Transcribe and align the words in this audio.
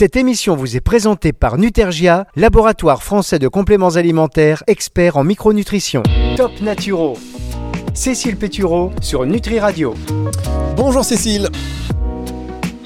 Cette 0.00 0.16
émission 0.16 0.56
vous 0.56 0.78
est 0.78 0.80
présentée 0.80 1.34
par 1.34 1.58
Nutergia, 1.58 2.26
laboratoire 2.34 3.02
français 3.02 3.38
de 3.38 3.48
compléments 3.48 3.96
alimentaires, 3.96 4.62
expert 4.66 5.18
en 5.18 5.24
micronutrition. 5.24 6.02
Top 6.38 6.58
Naturo. 6.62 7.18
Cécile 7.92 8.38
Pétureau 8.38 8.92
sur 9.02 9.26
Nutri 9.26 9.60
Radio. 9.60 9.94
Bonjour 10.74 11.04
Cécile. 11.04 11.50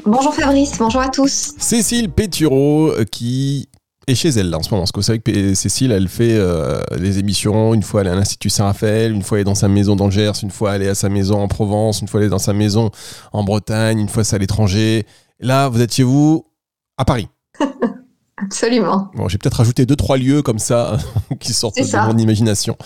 Bonjour 0.04 0.35
Fabrice, 0.35 0.77
bonjour 0.77 1.03
à 1.03 1.08
tous. 1.08 1.53
Cécile 1.56 2.11
Pétureau 2.11 2.88
euh, 2.88 3.05
qui 3.05 3.69
est 4.09 4.17
chez 4.17 4.31
elle 4.31 4.51
là 4.51 4.59
en 4.59 4.65
ce 4.65 4.71
moment. 4.71 4.83
Parce 4.83 4.91
que 4.91 4.99
vous 4.99 5.05
savez 5.05 5.21
que 5.21 5.55
Cécile, 5.55 5.93
elle 5.93 6.09
fait 6.09 6.35
euh, 6.35 6.83
des 6.99 7.21
émissions. 7.21 7.75
Une 7.75 7.85
fois, 7.85 8.01
elle 8.01 8.09
est 8.09 8.11
à 8.11 8.17
l'Institut 8.17 8.51
Saint-Raphaël. 8.51 9.12
Une 9.12 9.23
fois, 9.23 9.39
elle 9.39 9.43
est 9.43 9.45
dans 9.45 9.55
sa 9.55 9.69
maison 9.69 9.95
d'Angers. 9.95 10.33
Une 10.43 10.51
fois, 10.51 10.75
elle 10.75 10.83
est 10.83 10.89
à 10.89 10.96
sa 10.96 11.09
maison 11.09 11.41
en 11.41 11.46
Provence. 11.46 12.01
Une 12.01 12.09
fois, 12.09 12.19
elle 12.19 12.27
est 12.27 12.31
dans 12.31 12.39
sa 12.41 12.55
maison 12.55 12.91
en 13.33 13.45
Bretagne. 13.45 14.01
Une 14.01 14.09
fois, 14.09 14.25
c'est 14.25 14.35
à 14.35 14.41
l'étranger. 14.41 15.07
Là, 15.39 15.69
vous 15.69 15.81
êtes 15.81 15.95
chez 15.95 16.03
vous 16.03 16.45
à 16.96 17.04
Paris. 17.04 17.29
Absolument. 18.36 19.11
Bon, 19.14 19.29
j'ai 19.29 19.39
peut-être 19.39 19.54
rajouté 19.54 19.86
deux, 19.86 19.94
trois 19.94 20.16
lieux 20.16 20.43
comme 20.43 20.58
ça 20.58 20.98
qui 21.40 21.52
sortent 21.52 21.76
de 21.79 22.12
mon 22.12 22.18
imagination. 22.18 22.76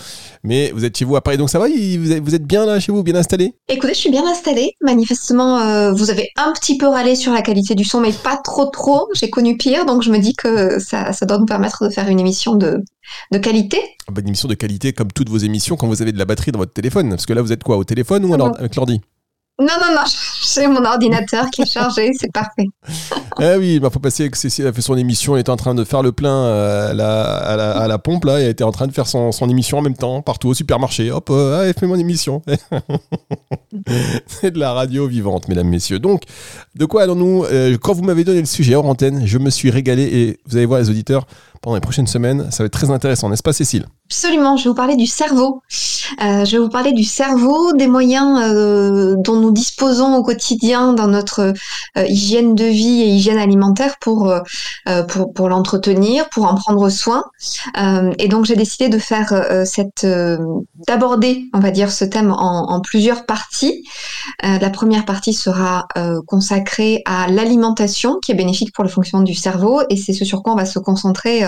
Mais 0.43 0.71
vous 0.71 0.85
êtes 0.85 0.95
chez 0.95 1.05
vous 1.05 1.15
à 1.15 1.21
Paris, 1.21 1.37
donc 1.37 1.49
ça 1.49 1.57
va 1.57 1.67
Vous 1.67 2.35
êtes 2.35 2.45
bien 2.45 2.67
là 2.67 2.79
chez 2.79 2.91
vous, 2.91 3.01
bien 3.01 3.15
installé? 3.15 3.55
Écoutez, 3.67 3.93
je 3.93 3.99
suis 3.99 4.11
bien 4.11 4.25
installé. 4.27 4.73
Manifestement, 4.81 5.57
euh, 5.59 5.91
vous 5.91 6.11
avez 6.11 6.29
un 6.37 6.53
petit 6.53 6.77
peu 6.77 6.87
râlé 6.87 7.15
sur 7.15 7.33
la 7.33 7.41
qualité 7.41 7.73
du 7.73 7.83
son, 7.83 7.99
mais 7.99 8.13
pas 8.13 8.37
trop 8.37 8.67
trop. 8.67 9.09
J'ai 9.15 9.31
connu 9.31 9.57
pire, 9.57 9.85
donc 9.85 10.03
je 10.03 10.11
me 10.11 10.19
dis 10.19 10.33
que 10.33 10.77
ça, 10.79 11.13
ça 11.13 11.25
doit 11.25 11.39
nous 11.39 11.47
permettre 11.47 11.87
de 11.87 11.89
faire 11.89 12.07
une 12.07 12.19
émission 12.19 12.53
de, 12.53 12.83
de 13.31 13.37
qualité. 13.39 13.79
Bah, 14.07 14.21
une 14.21 14.27
émission 14.27 14.47
de 14.47 14.53
qualité 14.53 14.93
comme 14.93 15.11
toutes 15.11 15.29
vos 15.29 15.37
émissions 15.37 15.77
quand 15.77 15.87
vous 15.87 16.03
avez 16.03 16.11
de 16.11 16.19
la 16.19 16.25
batterie 16.25 16.51
dans 16.51 16.59
votre 16.59 16.73
téléphone. 16.73 17.09
Parce 17.09 17.25
que 17.25 17.33
là, 17.33 17.41
vous 17.41 17.51
êtes 17.51 17.63
quoi 17.63 17.77
Au 17.77 17.83
téléphone 17.83 18.23
ou 18.25 18.35
alors 18.35 18.55
avec 18.59 18.75
l'ordi? 18.75 19.01
Non, 19.59 19.73
non, 19.81 19.93
non, 19.93 20.03
j'ai 20.55 20.67
mon 20.67 20.85
ordinateur 20.85 21.49
qui 21.49 21.63
est 21.63 21.71
chargé, 21.71 22.11
c'est 22.17 22.31
parfait. 22.31 22.67
eh 23.41 23.55
oui, 23.57 23.73
il 23.75 23.79
bah, 23.81 23.89
faut 23.91 23.99
passer 23.99 24.29
que 24.29 24.37
Cécile 24.37 24.65
a 24.67 24.71
fait 24.71 24.81
son 24.81 24.95
émission, 24.95 25.35
elle 25.35 25.41
était 25.41 25.49
en 25.49 25.57
train 25.57 25.75
de 25.75 25.83
faire 25.83 26.01
le 26.01 26.13
plein 26.13 26.33
euh, 26.33 26.91
à 26.91 27.87
la, 27.87 27.97
pompe, 27.99 28.23
là, 28.23 28.39
et 28.39 28.43
elle 28.43 28.51
était 28.51 28.63
en 28.63 28.71
train 28.71 28.87
de 28.87 28.93
faire 28.93 29.05
son, 29.05 29.31
émission 29.49 29.79
en 29.79 29.81
même 29.81 29.97
temps, 29.97 30.21
partout 30.21 30.47
au 30.47 30.53
supermarché. 30.53 31.11
Hop, 31.11 31.29
euh, 31.29 31.67
elle 31.67 31.73
fait 31.73 31.87
mon 31.87 31.99
émission. 31.99 32.41
c'est 34.27 34.51
de 34.51 34.59
la 34.59 34.71
radio 34.71 35.07
vivante, 35.07 35.49
mesdames, 35.49 35.67
messieurs. 35.67 35.99
Donc, 35.99 36.23
de 36.75 36.85
quoi 36.85 37.03
allons-nous 37.03 37.43
euh, 37.51 37.77
Quand 37.81 37.93
vous 37.93 38.03
m'avez 38.03 38.23
donné 38.23 38.39
le 38.39 38.45
sujet 38.45 38.75
hors 38.75 38.85
antenne, 38.85 39.25
je 39.25 39.37
me 39.39 39.49
suis 39.49 39.71
régalé, 39.71 40.03
et 40.03 40.39
vous 40.45 40.55
allez 40.55 40.65
voir, 40.65 40.79
les 40.79 40.89
auditeurs, 40.89 41.25
pendant 41.61 41.75
les 41.75 41.81
prochaines 41.81 42.07
semaines. 42.07 42.49
Ça 42.51 42.63
va 42.63 42.67
être 42.67 42.73
très 42.73 42.91
intéressant, 42.91 43.29
n'est-ce 43.29 43.43
pas 43.43 43.53
Cécile? 43.53 43.87
Absolument, 44.05 44.55
je 44.55 44.63
vais 44.63 44.69
vous 44.69 44.75
parler 44.75 44.95
du 44.95 45.05
cerveau. 45.05 45.61
Euh, 46.21 46.45
je 46.45 46.51
vais 46.51 46.57
vous 46.57 46.69
parler 46.69 46.91
du 46.91 47.03
cerveau, 47.03 47.73
des 47.73 47.87
moyens 47.87 48.39
euh, 48.41 49.15
dont 49.17 49.35
nous 49.35 49.51
disposons 49.51 50.15
au 50.15 50.23
quotidien 50.23 50.93
dans 50.93 51.07
notre 51.07 51.53
euh, 51.97 52.05
hygiène 52.07 52.55
de 52.55 52.65
vie 52.65 53.01
et 53.01 53.07
hygiène 53.07 53.37
alimentaire 53.37 53.97
pour, 53.99 54.33
pour, 55.35 55.49
l'entretenir, 55.49 56.29
pour 56.29 56.45
en 56.45 56.55
prendre 56.55 56.89
soin. 56.89 57.23
et 58.17 58.27
donc 58.27 58.45
j'ai 58.45 58.55
décidé 58.55 58.89
de 58.89 58.97
faire 58.97 59.33
cette, 59.65 60.05
d'aborder, 60.87 61.45
on 61.53 61.59
va 61.59 61.71
dire, 61.71 61.91
ce 61.91 62.05
thème 62.05 62.31
en, 62.31 62.71
en 62.71 62.81
plusieurs 62.81 63.25
parties. 63.25 63.83
la 64.43 64.69
première 64.69 65.05
partie 65.05 65.33
sera 65.33 65.87
consacrée 66.27 67.01
à 67.05 67.27
l'alimentation 67.27 68.19
qui 68.21 68.31
est 68.31 68.35
bénéfique 68.35 68.73
pour 68.73 68.83
le 68.83 68.89
fonctionnement 68.89 69.23
du 69.23 69.35
cerveau 69.35 69.81
et 69.89 69.97
c'est 69.97 70.13
ce 70.13 70.25
sur 70.25 70.43
quoi 70.43 70.53
on 70.53 70.57
va 70.57 70.65
se 70.65 70.79
concentrer 70.79 71.43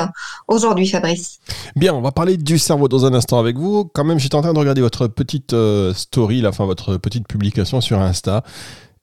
aujourd'hui, 0.47 0.87
Fabrice. 0.87 1.39
Bien, 1.75 1.93
on 1.93 2.01
va 2.01 2.11
parler 2.11 2.37
du 2.37 2.57
cerveau 2.57 2.87
dans 2.87 3.05
un 3.05 3.13
instant 3.13 3.39
avec 3.39 3.57
vous. 3.57 3.89
Quand 3.93 4.03
même, 4.03 4.19
j'étais 4.19 4.35
en 4.35 4.41
train 4.41 4.50
de 4.53 4.59
regarder 4.59 4.81
votre 4.81 5.07
petite 5.07 5.53
euh, 5.53 5.93
story, 5.93 6.45
enfin 6.45 6.65
votre 6.65 6.97
petite 6.97 7.27
publication 7.27 7.81
sur 7.81 7.99
Insta. 7.99 8.43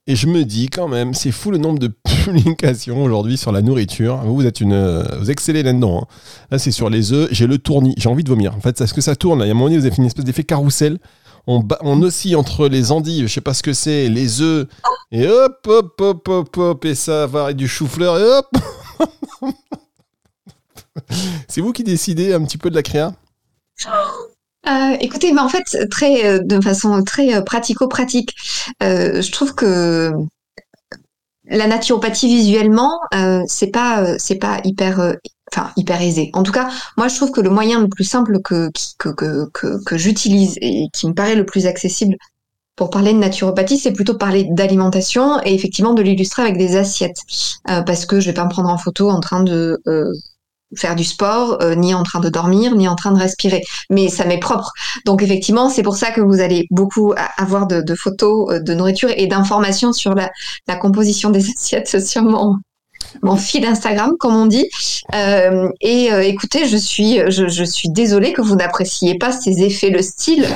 Et 0.06 0.16
je 0.16 0.27
me 0.27 0.44
dis 0.44 0.70
quand 0.70 0.88
même, 0.88 1.12
c'est 1.12 1.32
fou 1.32 1.50
le 1.50 1.58
nombre 1.58 1.78
de 1.78 1.88
publications 2.24 3.02
aujourd'hui 3.05 3.36
sur 3.36 3.52
la 3.52 3.60
nourriture. 3.60 4.16
Vous, 4.24 4.34
vous 4.34 4.46
êtes 4.46 4.60
une, 4.60 4.72
euh, 4.72 5.05
vous 5.18 5.30
excellez 5.30 5.62
là-dedans. 5.62 6.02
Hein. 6.02 6.06
Là, 6.50 6.58
c'est 6.58 6.70
sur 6.70 6.88
les 6.88 7.12
œufs. 7.12 7.28
J'ai 7.30 7.46
le 7.46 7.58
tournis. 7.58 7.94
J'ai 7.98 8.08
envie 8.08 8.24
de 8.24 8.30
vomir. 8.30 8.55
En 8.55 8.60
fait, 8.60 8.80
est-ce 8.80 8.94
que 8.94 9.02
ça 9.02 9.16
tourne 9.16 9.40
Il 9.40 9.46
y 9.46 9.48
a 9.48 9.50
un 9.50 9.55
moment 9.55 9.66
donné, 9.66 9.77
vous 9.77 9.84
avez 9.84 9.94
fait 9.94 10.00
une 10.00 10.06
espèce 10.06 10.24
d'effet 10.24 10.44
carrousel. 10.44 10.98
On, 11.46 11.66
on 11.83 12.02
oscille 12.02 12.36
entre 12.36 12.68
les 12.68 12.92
endives, 12.92 13.27
je 13.27 13.33
sais 13.33 13.40
pas 13.40 13.55
ce 13.55 13.62
que 13.62 13.73
c'est, 13.73 14.11
les 14.11 14.42
œufs, 14.42 14.67
et 15.11 15.27
hop, 15.27 15.67
hop, 15.67 15.98
hop, 15.98 16.28
hop, 16.28 16.56
hop, 16.58 16.84
et 16.84 16.94
ça 16.94 17.27
va 17.27 17.44
avec 17.44 17.56
du 17.56 17.67
chou-fleur, 17.67 18.18
et 18.18 18.23
hop 18.23 18.46
C'est 21.48 21.62
vous 21.62 21.73
qui 21.73 21.84
décidez 21.84 22.34
un 22.34 22.44
petit 22.44 22.58
peu 22.58 22.68
de 22.68 22.74
la 22.74 22.83
créa? 22.83 23.14
Euh, 24.68 24.96
écoutez, 25.01 25.33
mais 25.33 25.40
en 25.40 25.48
fait, 25.48 25.89
très, 25.90 26.24
euh, 26.27 26.40
de 26.42 26.61
façon 26.61 27.02
très 27.02 27.34
euh, 27.34 27.42
pratico-pratique, 27.42 28.34
je 28.80 29.30
trouve 29.30 29.55
que 29.55 30.12
la 31.51 31.67
naturopathie 31.67 32.29
visuellement, 32.29 33.01
c'est 33.46 33.70
pas, 33.70 34.18
c'est 34.18 34.36
pas 34.36 34.61
hyper, 34.64 35.14
enfin 35.52 35.70
hyper 35.77 36.02
aisé. 36.02 36.30
En 36.34 36.42
tout 36.42 36.52
cas, 36.52 36.68
moi, 36.96 37.08
je 37.08 37.17
trouve 37.17 37.30
que 37.30 37.40
le 37.40 37.51
moyen 37.51 37.80
le 37.80 37.89
plus 37.89 38.05
simple 38.05 38.40
que 38.42 38.70
que, 38.98 39.08
que, 39.52 39.83
que, 39.84 39.96
j'utilise 39.96 40.58
et 40.61 40.89
qui 40.92 41.08
me 41.08 41.14
paraît 41.14 41.36
le 41.36 41.46
plus 41.46 41.67
accessible 41.67 42.17
pour 42.77 42.90
parler 42.90 43.12
de 43.12 43.18
naturopathie, 43.18 43.79
c'est 43.79 43.92
plutôt 43.92 44.14
parler 44.14 44.46
d'alimentation 44.50 45.40
et 45.45 45.55
effectivement 45.55 45.95
de 45.95 46.02
l'illustrer 46.02 46.42
avec 46.42 46.58
des 46.58 46.77
assiettes, 46.77 47.23
parce 47.64 48.06
que 48.06 48.20
je 48.20 48.27
vais 48.27 48.35
pas 48.35 48.45
me 48.45 48.50
prendre 48.50 48.68
en 48.68 48.79
photo 48.79 49.11
en 49.11 49.20
train 49.20 49.42
de 49.42 49.80
faire 50.77 50.95
du 50.95 51.05
sport, 51.05 51.58
euh, 51.62 51.74
ni 51.74 51.95
en 51.95 52.02
train 52.02 52.20
de 52.20 52.29
dormir, 52.29 52.74
ni 52.74 52.89
en 52.89 52.95
train 52.95 53.12
de 53.12 53.18
respirer. 53.18 53.62
Mais 53.90 54.08
ça 54.08 54.24
m'est 54.24 54.39
propre. 54.39 54.73
Donc 55.05 55.23
effectivement, 55.23 55.70
c'est 55.70 55.83
pour 55.83 55.96
ça 55.96 56.11
que 56.11 56.20
vous 56.20 56.40
allez 56.40 56.67
beaucoup 56.70 57.14
avoir 57.36 57.67
de, 57.67 57.95
photos 57.95 58.52
euh, 58.52 58.61
de 58.61 58.74
nourriture 58.74 59.11
et 59.17 59.27
d'informations 59.27 59.92
sur 59.92 60.14
la, 60.14 60.30
composition 60.77 61.30
des 61.30 61.51
assiettes 61.56 62.05
sur 62.05 62.23
mon, 62.23 62.56
mon 63.23 63.36
fil 63.36 63.64
Instagram, 63.64 64.12
comme 64.18 64.34
on 64.34 64.46
dit. 64.46 64.68
Euh, 65.14 65.68
et 65.80 66.11
écoutez, 66.29 66.67
je 66.67 66.77
suis, 66.77 67.20
je, 67.30 67.48
je 67.48 67.64
suis 67.64 67.89
désolée 67.89 68.33
que 68.33 68.42
vous 68.42 68.56
n'appréciez 68.56 69.17
pas 69.17 69.33
ces 69.33 69.62
effets, 69.62 69.90
le 69.90 70.02
style 70.02 70.46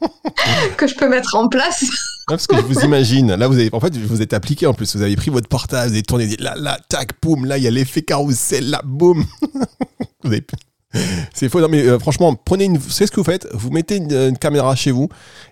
que 0.76 0.86
je 0.86 0.94
peux 0.94 1.08
mettre 1.08 1.36
en 1.36 1.48
place. 1.48 1.84
Parce 2.26 2.46
que 2.46 2.56
je 2.56 2.62
vous 2.62 2.80
imagine, 2.80 3.34
là 3.34 3.48
vous 3.48 3.54
avez, 3.54 3.70
en 3.72 3.80
fait, 3.80 3.96
vous 3.96 4.22
êtes 4.22 4.32
appliqué 4.32 4.66
en 4.66 4.74
plus, 4.74 4.96
vous 4.96 5.02
avez 5.02 5.16
pris 5.16 5.30
votre 5.30 5.48
portable, 5.48 5.88
vous 5.88 5.94
avez 5.94 6.02
tourné, 6.02 6.36
là, 6.38 6.54
là, 6.56 6.78
tac, 6.88 7.20
boum, 7.20 7.44
là 7.46 7.58
il 7.58 7.64
y 7.64 7.66
a 7.66 7.70
l'effet 7.70 8.02
carrousel, 8.02 8.70
là, 8.70 8.82
boum. 8.84 9.24
C'est 11.34 11.48
faux, 11.48 11.60
non 11.60 11.68
mais 11.68 11.82
euh, 11.82 11.98
franchement, 11.98 12.34
prenez 12.34 12.64
une, 12.64 12.80
c'est 12.80 13.06
ce 13.06 13.10
que 13.10 13.16
vous 13.16 13.24
faites, 13.24 13.48
vous 13.52 13.70
mettez 13.70 13.96
une, 13.96 14.38
caméra 14.38 14.74
chez 14.76 14.92
vous 14.92 15.08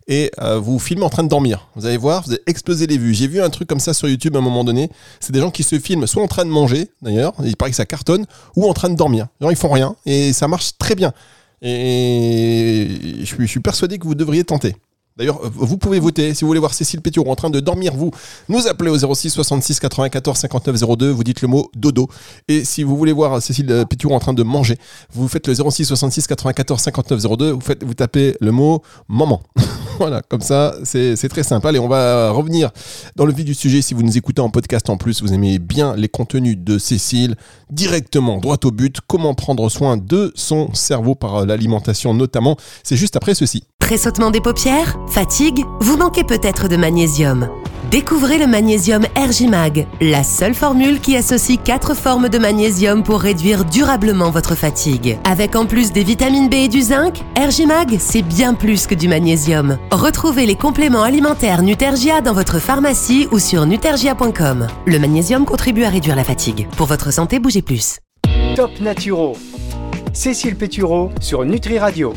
et 0.07 0.31
euh, 0.41 0.59
vous 0.59 0.79
filmez 0.79 1.05
en 1.05 1.11
train 1.11 1.25
de 1.25 1.29
dormir. 1.29 1.69
Vous 1.75 1.87
allez 1.87 1.97
voir, 1.97 2.23
vous 2.25 2.33
allez 2.33 2.43
exploser 2.47 2.87
les 2.87 2.97
vues. 2.97 3.13
J'ai 3.13 3.27
vu 3.27 3.43
un 3.43 3.51
truc 3.51 3.69
comme 3.69 3.81
ça 3.81 3.93
sur 3.93 4.09
YouTube 4.09 4.37
à 4.37 4.39
un 4.39 4.43
moment 4.43 4.65
donné. 4.65 4.89
C'est 5.19 5.33
des 5.33 5.41
gens 5.41 5.51
qui 5.51 5.65
se 5.65 5.79
filment 5.79 6.07
soit 6.07 6.23
en 6.23 6.29
train 6.29 6.45
de 6.45 6.51
manger, 6.51 6.89
d'ailleurs, 7.03 7.33
il 7.45 7.57
paraît 7.57 7.71
que 7.73 7.77
ça 7.77 7.87
cartonne, 7.87 8.27
ou 8.55 8.69
en 8.69 8.73
train 8.73 8.89
de 8.89 8.95
dormir. 8.95 9.27
Genre 9.41 9.51
ils 9.51 9.57
font 9.57 9.71
rien 9.71 9.97
et 10.07 10.33
ça 10.33 10.47
marche 10.47 10.79
très 10.79 10.95
bien. 10.95 11.13
Et 11.61 12.89
je 13.25 13.45
suis 13.45 13.61
persuadé 13.61 13.99
que 13.99 14.05
vous 14.05 14.15
devriez 14.15 14.45
tenter. 14.45 14.77
D'ailleurs, 15.17 15.41
vous 15.43 15.77
pouvez 15.77 16.01
voter. 16.01 16.35
Si 16.35 16.43
vous 16.43 16.49
voulez 16.49 16.61
voir 16.61 16.73
Cécile 16.73 17.01
Pétureau 17.01 17.31
en 17.31 17.37
train 17.37 17.51
de 17.51 17.61
dormir, 17.61 17.93
vous 17.95 18.11
nous 18.49 18.67
appelez 18.67 18.91
au 18.91 19.15
06 19.15 19.31
66 19.31 19.81
94 19.81 20.39
59 20.39 20.97
02. 20.97 21.11
Vous 21.11 21.25
dites 21.25 21.43
le 21.43 21.49
mot 21.49 21.71
dodo. 21.77 22.09
Et 22.49 22.65
si 22.65 22.83
vous 22.83 22.97
voulez 22.97 23.13
voir 23.13 23.43
Cécile 23.43 23.85
Pétureau 23.89 24.15
en 24.15 24.21
train 24.21 24.33
de 24.33 24.43
manger, 24.43 24.79
vous 25.13 25.29
faites 25.29 25.47
le 25.49 25.55
06 25.55 25.85
66 25.85 26.27
94 26.27 26.81
59 26.81 27.37
02. 27.37 27.51
Vous, 27.51 27.61
faites, 27.61 27.85
vous 27.85 27.95
tapez 27.95 28.37
le 28.41 28.53
mot 28.53 28.83
maman. 29.09 29.43
voilà, 29.99 30.23
comme 30.23 30.41
ça, 30.41 30.75
c'est 30.85 31.29
très 31.29 31.43
simple. 31.43 31.67
Allez, 31.67 31.79
on 31.79 31.89
va 31.89 32.31
revenir 32.31 32.71
dans 33.17 33.27
le 33.27 33.33
vif 33.33 33.45
du 33.45 33.55
sujet. 33.55 33.83
Si 33.83 33.95
vous 33.95 34.03
nous 34.03 34.17
écoutez 34.17 34.41
en 34.41 34.51
podcast 34.51 34.89
en 34.89 34.97
plus, 34.97 35.23
vous 35.23 35.33
aimez 35.33 35.59
bien 35.59 35.95
les 35.95 36.09
contenus 36.09 36.57
de 36.59 36.79
Cécile, 36.79 37.37
directement, 37.71 38.39
droit 38.39 38.57
au 38.65 38.71
but, 38.71 38.99
comment 39.07 39.35
prendre 39.35 39.69
soin 39.69 39.97
de 39.97 40.33
son 40.35 40.73
cerveau 40.73 41.15
par 41.15 41.45
l'alimentation 41.45 42.15
notamment. 42.15 42.57
C'est 42.83 42.97
juste 42.97 43.17
après 43.17 43.35
ceci. 43.35 43.65
Tressautement 43.83 44.31
des 44.31 44.41
paupières 44.41 44.97
Fatigue 45.09 45.65
Vous 45.81 45.97
manquez 45.97 46.23
peut-être 46.23 46.69
de 46.69 46.77
magnésium. 46.77 47.51
Découvrez 47.91 48.39
le 48.39 48.47
magnésium 48.47 49.05
Ergimag, 49.17 49.89
la 50.01 50.23
seule 50.23 50.55
formule 50.55 51.01
qui 51.01 51.17
associe 51.17 51.59
quatre 51.63 51.95
formes 51.95 52.29
de 52.29 52.39
magnésium 52.39 53.03
pour 53.03 53.21
réduire 53.21 53.65
durablement 53.65 54.31
votre 54.31 54.55
fatigue. 54.55 55.19
Avec 55.25 55.57
en 55.57 55.67
plus 55.67 55.91
des 55.93 56.05
vitamines 56.05 56.49
B 56.49 56.55
et 56.55 56.69
du 56.69 56.81
zinc, 56.81 57.23
Ergimag, 57.37 57.97
c'est 57.99 58.23
bien 58.23 58.55
plus 58.55 58.87
que 58.87 58.95
du 58.95 59.09
magnésium. 59.09 59.77
Retrouvez 59.91 60.47
les 60.47 60.57
compléments 60.57 61.03
alimentaires 61.03 61.63
Nutergia 61.63 62.21
dans 62.21 62.35
votre 62.35 62.61
pharmacie 62.61 63.27
ou 63.33 63.41
sur 63.41 63.67
nutergia.com. 63.67 64.69
Le 64.87 64.99
magnésium 65.01 65.45
contribue 65.45 65.83
à 65.85 65.91
réduire 65.91 66.17
la 66.17 66.25
fatigue. 66.25 66.69
Pour 66.77 66.87
votre 66.87 67.13
santé, 67.13 67.41
bougez 67.41 67.63
plus. 67.63 67.99
Top 68.55 68.71
Naturo. 68.81 69.37
Cécile 70.15 70.57
Pétureau 70.57 71.11
sur 71.21 71.45
Nutri 71.45 71.81
Radio. 71.81 72.15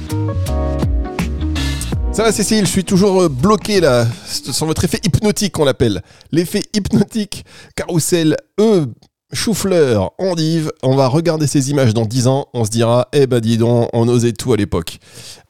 Ça 2.15 2.23
va 2.23 2.31
Cécile, 2.31 2.65
je 2.65 2.71
suis 2.71 2.85
toujours 2.85 3.23
euh, 3.23 3.27
bloqué 3.27 3.81
là, 3.81 4.07
sur 4.25 4.65
votre 4.65 4.85
effet 4.85 5.01
hypnotique 5.03 5.59
on 5.59 5.65
l'appelle. 5.65 6.01
L'effet 6.31 6.62
hypnotique, 6.73 7.44
carrousel, 7.75 8.38
E, 8.57 8.85
chou-fleur, 9.33 10.13
endive. 10.17 10.71
On 10.81 10.95
va 10.95 11.09
regarder 11.09 11.45
ces 11.45 11.71
images 11.71 11.94
dans 11.94 12.06
10 12.06 12.27
ans, 12.27 12.47
on 12.53 12.63
se 12.63 12.69
dira, 12.69 13.09
eh 13.12 13.27
ben 13.27 13.41
dis 13.41 13.57
donc, 13.57 13.89
on 13.91 14.07
osait 14.07 14.31
tout 14.31 14.53
à 14.53 14.56
l'époque. 14.56 15.00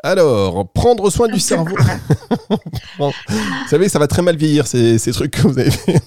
Alors, 0.02 0.68
prendre 0.72 1.08
soin 1.12 1.28
du 1.28 1.40
cerveau. 1.40 1.76
vous 3.00 3.12
savez, 3.70 3.88
ça 3.88 4.00
va 4.00 4.08
très 4.08 4.24
mal 4.24 4.36
vieillir 4.36 4.66
ces, 4.66 4.98
ces 4.98 5.12
trucs 5.12 5.34
que 5.34 5.48
vous 5.48 5.60
avez 5.60 5.70
fait. 5.70 6.02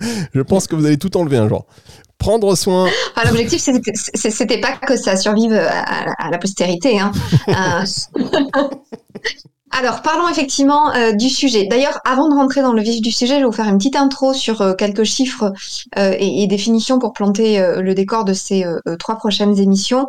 je 0.34 0.42
pense 0.42 0.66
que 0.66 0.76
vous 0.76 0.84
allez 0.84 0.98
tout 0.98 1.16
enlever 1.16 1.38
un 1.38 1.48
jour. 1.48 1.64
Prendre 2.18 2.54
soin. 2.54 2.90
L'objectif, 3.24 3.62
c'était 3.62 4.60
pas 4.60 4.76
que 4.76 4.98
ça 4.98 5.16
survive 5.16 5.54
à, 5.54 6.30
la 6.30 6.36
postérité. 6.36 7.00
Hein. 7.00 7.12
Alors, 9.72 10.00
parlons 10.00 10.28
effectivement 10.28 10.94
euh, 10.94 11.12
du 11.12 11.28
sujet. 11.28 11.66
D'ailleurs, 11.66 12.00
avant 12.04 12.28
de 12.28 12.34
rentrer 12.34 12.62
dans 12.62 12.72
le 12.72 12.82
vif 12.82 13.02
du 13.02 13.10
sujet, 13.10 13.34
je 13.34 13.40
vais 13.40 13.46
vous 13.46 13.52
faire 13.52 13.66
une 13.66 13.78
petite 13.78 13.96
intro 13.96 14.32
sur 14.32 14.62
euh, 14.62 14.74
quelques 14.74 15.04
chiffres 15.04 15.52
euh, 15.98 16.14
et, 16.18 16.46
définitions 16.46 16.98
pour 16.98 17.12
planter 17.12 17.58
le 17.82 17.94
décor 17.94 18.24
de 18.24 18.32
ces 18.32 18.64
trois 19.00 19.16
prochaines 19.16 19.58
émissions. 19.58 20.06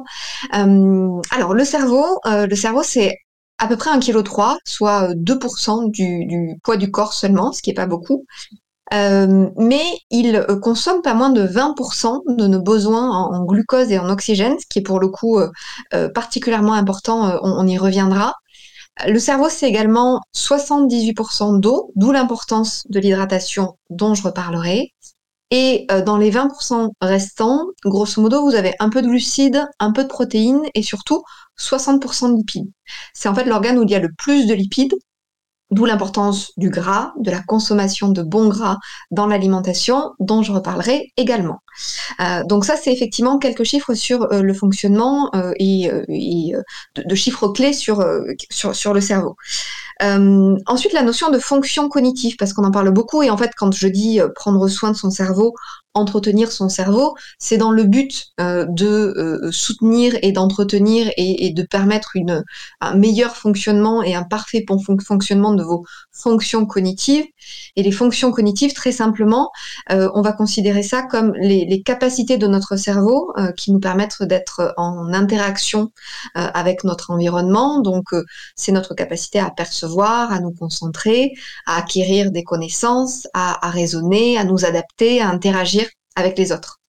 alors, 0.51 1.53
le 1.53 1.65
cerveau, 1.65 2.05
le 2.25 2.55
cerveau, 2.55 2.83
c'est 2.83 3.15
à 3.57 3.67
peu 3.67 3.75
près 3.75 3.89
1,3 3.89 4.23
kg, 4.23 4.59
soit 4.65 5.13
2% 5.15 5.89
du, 5.89 6.25
du, 6.25 6.59
poids 6.63 6.77
du 6.77 6.91
corps 6.91 7.13
seulement, 7.13 7.51
ce 7.51 7.61
qui 7.63 7.71
est 7.71 7.73
pas 7.73 7.87
beaucoup. 7.87 8.25
mais 8.91 9.81
il 10.11 10.45
consomme 10.61 11.01
pas 11.01 11.15
moins 11.15 11.31
de 11.31 11.45
20% 11.45 12.37
de 12.37 12.47
nos 12.47 12.61
besoins 12.61 13.09
en, 13.09 13.43
glucose 13.45 13.91
et 13.91 13.97
en 13.97 14.09
oxygène, 14.09 14.57
ce 14.59 14.65
qui 14.69 14.79
est 14.79 14.83
pour 14.83 14.99
le 14.99 15.07
coup 15.07 15.39
particulièrement 16.13 16.73
important, 16.73 17.39
on, 17.41 17.65
y 17.65 17.79
reviendra. 17.79 18.35
Le 19.05 19.19
cerveau, 19.19 19.49
c'est 19.49 19.69
également 19.69 20.21
78% 20.35 21.59
d'eau, 21.59 21.91
d'où 21.95 22.11
l'importance 22.11 22.83
de 22.89 22.99
l'hydratation 22.99 23.77
dont 23.89 24.15
je 24.15 24.23
reparlerai. 24.23 24.93
Et 25.51 25.85
euh, 25.91 26.01
dans 26.01 26.17
les 26.17 26.31
20% 26.31 26.89
restants, 27.01 27.67
grosso 27.85 28.21
modo, 28.21 28.41
vous 28.43 28.55
avez 28.55 28.73
un 28.79 28.89
peu 28.89 29.01
de 29.01 29.07
glucides, 29.07 29.65
un 29.79 29.91
peu 29.91 30.03
de 30.03 30.09
protéines 30.09 30.63
et 30.73 30.81
surtout 30.81 31.23
60% 31.57 32.31
de 32.31 32.37
lipides. 32.37 32.69
C'est 33.13 33.29
en 33.29 33.35
fait 33.35 33.45
l'organe 33.45 33.77
où 33.77 33.83
il 33.83 33.91
y 33.91 33.95
a 33.95 33.99
le 33.99 34.11
plus 34.17 34.45
de 34.47 34.53
lipides 34.53 34.95
D'où 35.69 35.85
l'importance 35.85 36.53
du 36.55 36.69
gras, 36.69 37.11
de 37.19 37.29
la 37.29 37.41
consommation 37.41 38.07
de 38.07 38.23
bons 38.23 38.47
gras 38.47 38.77
dans 39.11 39.27
l'alimentation, 39.27 40.13
dont 40.19 40.41
je 40.41 40.53
reparlerai 40.53 41.11
également. 41.17 41.61
Euh, 42.21 42.43
donc 42.45 42.63
ça, 42.63 42.77
c'est 42.77 42.93
effectivement 42.93 43.37
quelques 43.37 43.63
chiffres 43.63 43.93
sur 43.93 44.31
euh, 44.31 44.41
le 44.41 44.53
fonctionnement 44.53 45.29
euh, 45.35 45.51
et, 45.59 45.91
de, 46.95 47.15
chiffres 47.15 47.49
clés 47.49 47.73
sur, 47.73 48.05
sur 48.49 48.93
le 48.93 49.01
cerveau. 49.01 49.35
Ensuite, 50.01 50.93
la 50.93 51.03
notion 51.03 51.29
de 51.29 51.39
fonction 51.39 51.89
cognitive, 51.89 52.35
parce 52.37 52.53
qu'on 52.53 52.63
en 52.63 52.71
parle 52.71 52.91
beaucoup, 52.91 53.23
et 53.23 53.29
en 53.29 53.37
fait, 53.37 53.51
quand 53.55 53.73
je 53.73 53.87
dis 53.87 54.19
prendre 54.35 54.67
soin 54.67 54.91
de 54.91 54.95
son 54.95 55.09
cerveau, 55.09 55.53
entretenir 55.97 56.51
son 56.51 56.69
cerveau, 56.69 57.15
c'est 57.39 57.57
dans 57.57 57.71
le 57.71 57.83
but 57.83 58.27
euh, 58.39 58.65
de 58.69 58.85
euh, 58.85 59.51
soutenir 59.51 60.15
et 60.21 60.31
d'entretenir 60.31 61.11
et, 61.17 61.51
de 61.51 61.63
permettre 61.63 62.11
une, 62.15 62.43
un 62.81 62.95
meilleur 62.95 63.35
fonctionnement 63.35 64.03
et 64.03 64.15
un 64.15 64.23
parfait 64.23 64.65
fonctionnement 65.03 65.53
de 65.53 65.63
vos 65.63 65.85
fonctions 66.17 66.65
cognitives. 66.65 67.25
Et 67.75 67.83
les 67.83 67.91
fonctions 67.91 68.31
cognitives, 68.31 68.73
très 68.73 68.91
simplement, 68.91 69.51
euh, 69.91 70.09
on 70.13 70.21
va 70.21 70.33
considérer 70.33 70.83
ça 70.83 71.03
comme 71.03 71.33
les, 71.35 71.81
capacités 71.83 72.37
de 72.37 72.47
notre 72.47 72.75
cerveau 72.75 73.33
qui 73.55 73.71
nous 73.71 73.79
permettent 73.79 74.23
d'être 74.23 74.73
en 74.77 75.13
interaction 75.13 75.91
avec 76.33 76.83
notre 76.83 77.11
environnement. 77.11 77.79
Donc, 77.79 78.05
c'est 78.55 78.71
notre 78.71 78.95
capacité 78.95 79.39
à 79.39 79.51
percevoir, 79.51 80.31
à 80.31 80.39
nous 80.39 80.51
concentrer, 80.51 81.33
à 81.65 81.77
acquérir 81.77 82.31
des 82.31 82.43
connaissances, 82.43 83.27
à 83.33 83.69
raisonner, 83.69 84.37
à 84.37 84.43
nous 84.43 84.65
adapter, 84.65 85.21
à 85.21 85.29
interagir 85.29 85.87
avec 86.15 86.37
les 86.37 86.51
autres. 86.51 86.79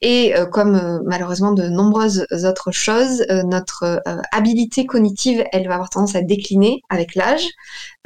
Et 0.00 0.36
euh, 0.36 0.46
comme 0.46 0.74
euh, 0.74 1.00
malheureusement 1.04 1.52
de 1.52 1.68
nombreuses 1.68 2.26
autres 2.30 2.72
choses, 2.72 3.24
euh, 3.30 3.42
notre 3.42 4.02
habilité 4.32 4.86
cognitive, 4.86 5.44
elle 5.52 5.66
va 5.68 5.74
avoir 5.74 5.90
tendance 5.90 6.14
à 6.14 6.22
décliner 6.22 6.82
avec 6.88 7.14
l'âge. 7.14 7.46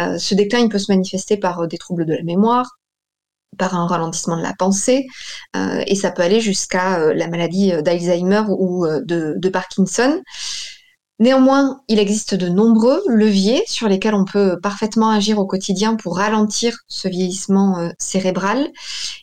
ce 0.00 0.34
déclin, 0.34 0.60
il 0.60 0.68
peut 0.68 0.78
se 0.78 0.92
manifester 0.92 1.36
par 1.36 1.66
des 1.66 1.78
troubles 1.78 2.06
de 2.06 2.14
la 2.14 2.22
mémoire, 2.22 2.78
par 3.58 3.74
un 3.74 3.86
ralentissement 3.86 4.36
de 4.36 4.42
la 4.42 4.54
pensée, 4.54 5.06
et 5.86 5.94
ça 5.94 6.10
peut 6.10 6.22
aller 6.22 6.40
jusqu'à 6.40 7.12
la 7.14 7.28
maladie 7.28 7.72
d'Alzheimer 7.82 8.42
ou 8.48 8.86
de, 8.86 9.48
Parkinson. 9.48 10.22
Néanmoins, 11.20 11.80
il 11.88 11.98
existe 11.98 12.34
de 12.36 12.48
nombreux 12.48 13.02
leviers 13.08 13.64
sur 13.66 13.88
lesquels 13.88 14.14
on 14.14 14.24
peut 14.24 14.60
parfaitement 14.60 15.10
agir 15.10 15.38
au 15.38 15.46
quotidien 15.46 15.96
pour 15.96 16.16
ralentir 16.16 16.78
ce 16.86 17.08
vieillissement 17.08 17.78
euh, 17.78 17.88
cérébral. 17.98 18.68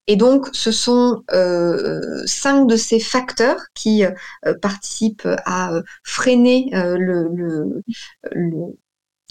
Et 0.08 0.18
donc, 0.18 0.48
ce 0.52 0.72
sont 0.72 1.24
euh, 1.32 2.02
cinq 2.26 2.68
de 2.68 2.76
ces 2.76 3.00
facteurs 3.00 3.62
qui 3.74 4.04
euh, 4.04 4.12
participent 4.62 5.28
à 5.46 5.72
freiner 6.04 6.70
le, 6.74 7.84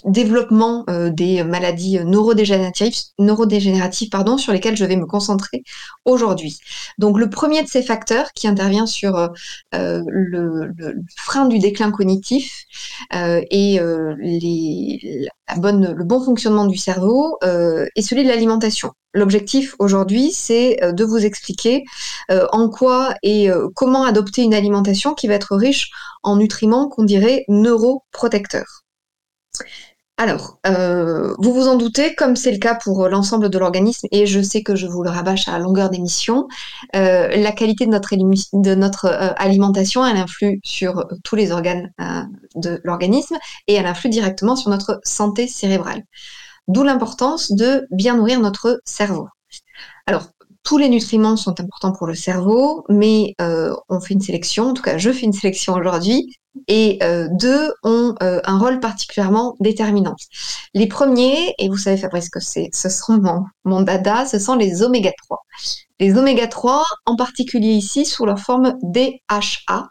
développement 0.05 0.85
euh, 0.89 1.09
des 1.09 1.43
maladies 1.43 1.99
neurodégénératives, 2.03 2.93
neurodégénératives 3.19 4.09
pardon, 4.09 4.37
sur 4.37 4.53
lesquelles 4.53 4.77
je 4.77 4.85
vais 4.85 4.95
me 4.95 5.05
concentrer 5.05 5.63
aujourd'hui. 6.05 6.59
Donc 6.97 7.19
le 7.19 7.29
premier 7.29 7.63
de 7.63 7.67
ces 7.67 7.81
facteurs 7.81 8.31
qui 8.33 8.47
intervient 8.47 8.85
sur 8.85 9.17
euh, 9.17 9.29
le, 9.73 10.71
frein 11.17 11.45
du 11.45 11.59
déclin 11.59 11.91
cognitif 11.91 12.65
euh, 13.13 13.41
et 13.49 13.79
le 13.79 15.27
bon 16.03 16.23
fonctionnement 16.23 16.65
du 16.65 16.77
cerveau 16.77 17.37
est 17.41 18.01
celui 18.01 18.23
de 18.23 18.29
l'alimentation. 18.29 18.91
L'objectif 19.13 19.75
aujourd'hui, 19.79 20.31
c'est 20.31 20.79
de 20.81 21.03
vous 21.03 21.25
expliquer 21.25 21.83
en 22.29 22.69
quoi 22.69 23.15
et 23.23 23.49
comment 23.75 24.03
adopter 24.03 24.43
une 24.43 24.53
alimentation 24.53 25.13
qui 25.13 25.27
va 25.27 25.35
être 25.35 25.55
riche 25.55 25.89
en 26.23 26.35
nutriments 26.35 26.89
qu'on 26.89 27.03
dirait 27.03 27.45
neuroprotecteurs. 27.47 28.85
Alors, 30.17 30.59
euh, 30.65 31.35
vous 31.39 31.53
vous 31.53 31.67
en 31.67 31.75
doutez, 31.75 32.15
comme 32.15 32.37
c'est 32.37 32.53
le 32.53 32.57
cas 32.57 32.75
pour 32.75 33.09
l'ensemble 33.09 33.49
de 33.49 33.59
l'organisme, 33.59 34.07
et 34.11 34.25
je 34.25 34.39
sais 34.39 34.63
que 34.63 34.73
je 34.73 34.87
vous 34.87 35.03
le 35.03 35.09
rabâche 35.09 35.49
à 35.49 35.59
longueur 35.59 35.89
d'émission, 35.89 36.47
euh, 36.95 37.27
la 37.35 37.51
qualité 37.51 37.85
de 37.85 37.91
notre, 37.91 38.15
de 38.15 38.75
notre 38.75 39.05
euh, 39.07 39.33
alimentation, 39.35 40.05
elle 40.05 40.15
influe 40.15 40.61
sur 40.63 41.05
tous 41.25 41.35
les 41.35 41.51
organes 41.51 41.91
de 42.55 42.79
l'organisme 42.85 43.35
et 43.67 43.73
elle 43.73 43.87
influe 43.87 44.09
directement 44.09 44.55
sur 44.55 44.69
notre 44.69 45.01
santé 45.03 45.47
cérébrale. 45.47 46.03
D'où 46.69 46.83
l'importance 46.83 47.51
de 47.51 47.85
bien 47.91 48.15
nourrir 48.15 48.39
notre 48.39 48.81
cerveau. 48.85 49.27
Alors, 50.07 50.29
tous 50.65 50.77
les 50.77 50.89
nutriments 50.89 51.37
sont 51.37 51.59
importants 51.61 51.93
pour 51.93 52.07
le 52.07 52.15
cerveau, 52.15 52.83
mais 52.89 53.35
on 53.39 53.99
fait 54.01 54.13
une 54.15 54.21
sélection, 54.21 54.69
en 54.69 54.73
tout 54.73 54.83
cas 54.83 54.97
je 54.97 55.11
fais 55.11 55.25
une 55.25 55.33
sélection 55.33 55.73
aujourd'hui, 55.73 56.27
et 56.67 56.99
euh, 57.03 57.27
deux 57.31 57.73
ont 57.83 58.15
euh, 58.23 58.39
un 58.43 58.57
rôle 58.57 58.79
particulièrement 58.79 59.55
déterminant. 59.59 60.15
Les 60.73 60.87
premiers, 60.87 61.53
et 61.57 61.69
vous 61.69 61.77
savez 61.77 61.97
Fabrice 61.97 62.29
que 62.29 62.39
c'est, 62.39 62.69
ce 62.73 62.89
sont 62.89 63.21
mon, 63.63 63.81
dada, 63.81 64.25
ce 64.25 64.39
sont 64.39 64.55
les 64.55 64.83
oméga 64.83 65.11
3. 65.25 65.39
Les 65.99 66.17
oméga 66.17 66.47
3, 66.47 66.83
en 67.05 67.15
particulier 67.15 67.73
ici, 67.73 68.05
sous 68.05 68.25
leur 68.25 68.39
forme 68.39 68.75
DHA, 68.83 69.89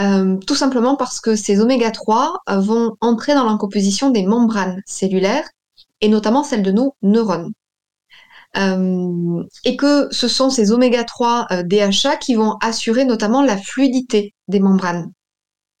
euh, 0.00 0.36
tout 0.46 0.54
simplement 0.54 0.96
parce 0.96 1.20
que 1.20 1.36
ces 1.36 1.60
oméga 1.60 1.90
3 1.90 2.38
vont 2.48 2.96
entrer 3.00 3.34
dans 3.34 3.48
la 3.48 3.56
composition 3.56 4.10
des 4.10 4.24
membranes 4.24 4.80
cellulaires, 4.86 5.48
et 6.00 6.08
notamment 6.08 6.44
celles 6.44 6.62
de 6.62 6.72
nos 6.72 6.94
neurones. 7.02 7.52
Et 8.56 9.76
que 9.76 10.08
ce 10.10 10.28
sont 10.28 10.50
ces 10.50 10.72
oméga 10.72 11.04
3 11.04 11.48
DHA 11.64 12.16
qui 12.20 12.34
vont 12.34 12.56
assurer 12.60 13.04
notamment 13.04 13.42
la 13.42 13.56
fluidité 13.56 14.34
des 14.48 14.60
membranes. 14.60 15.12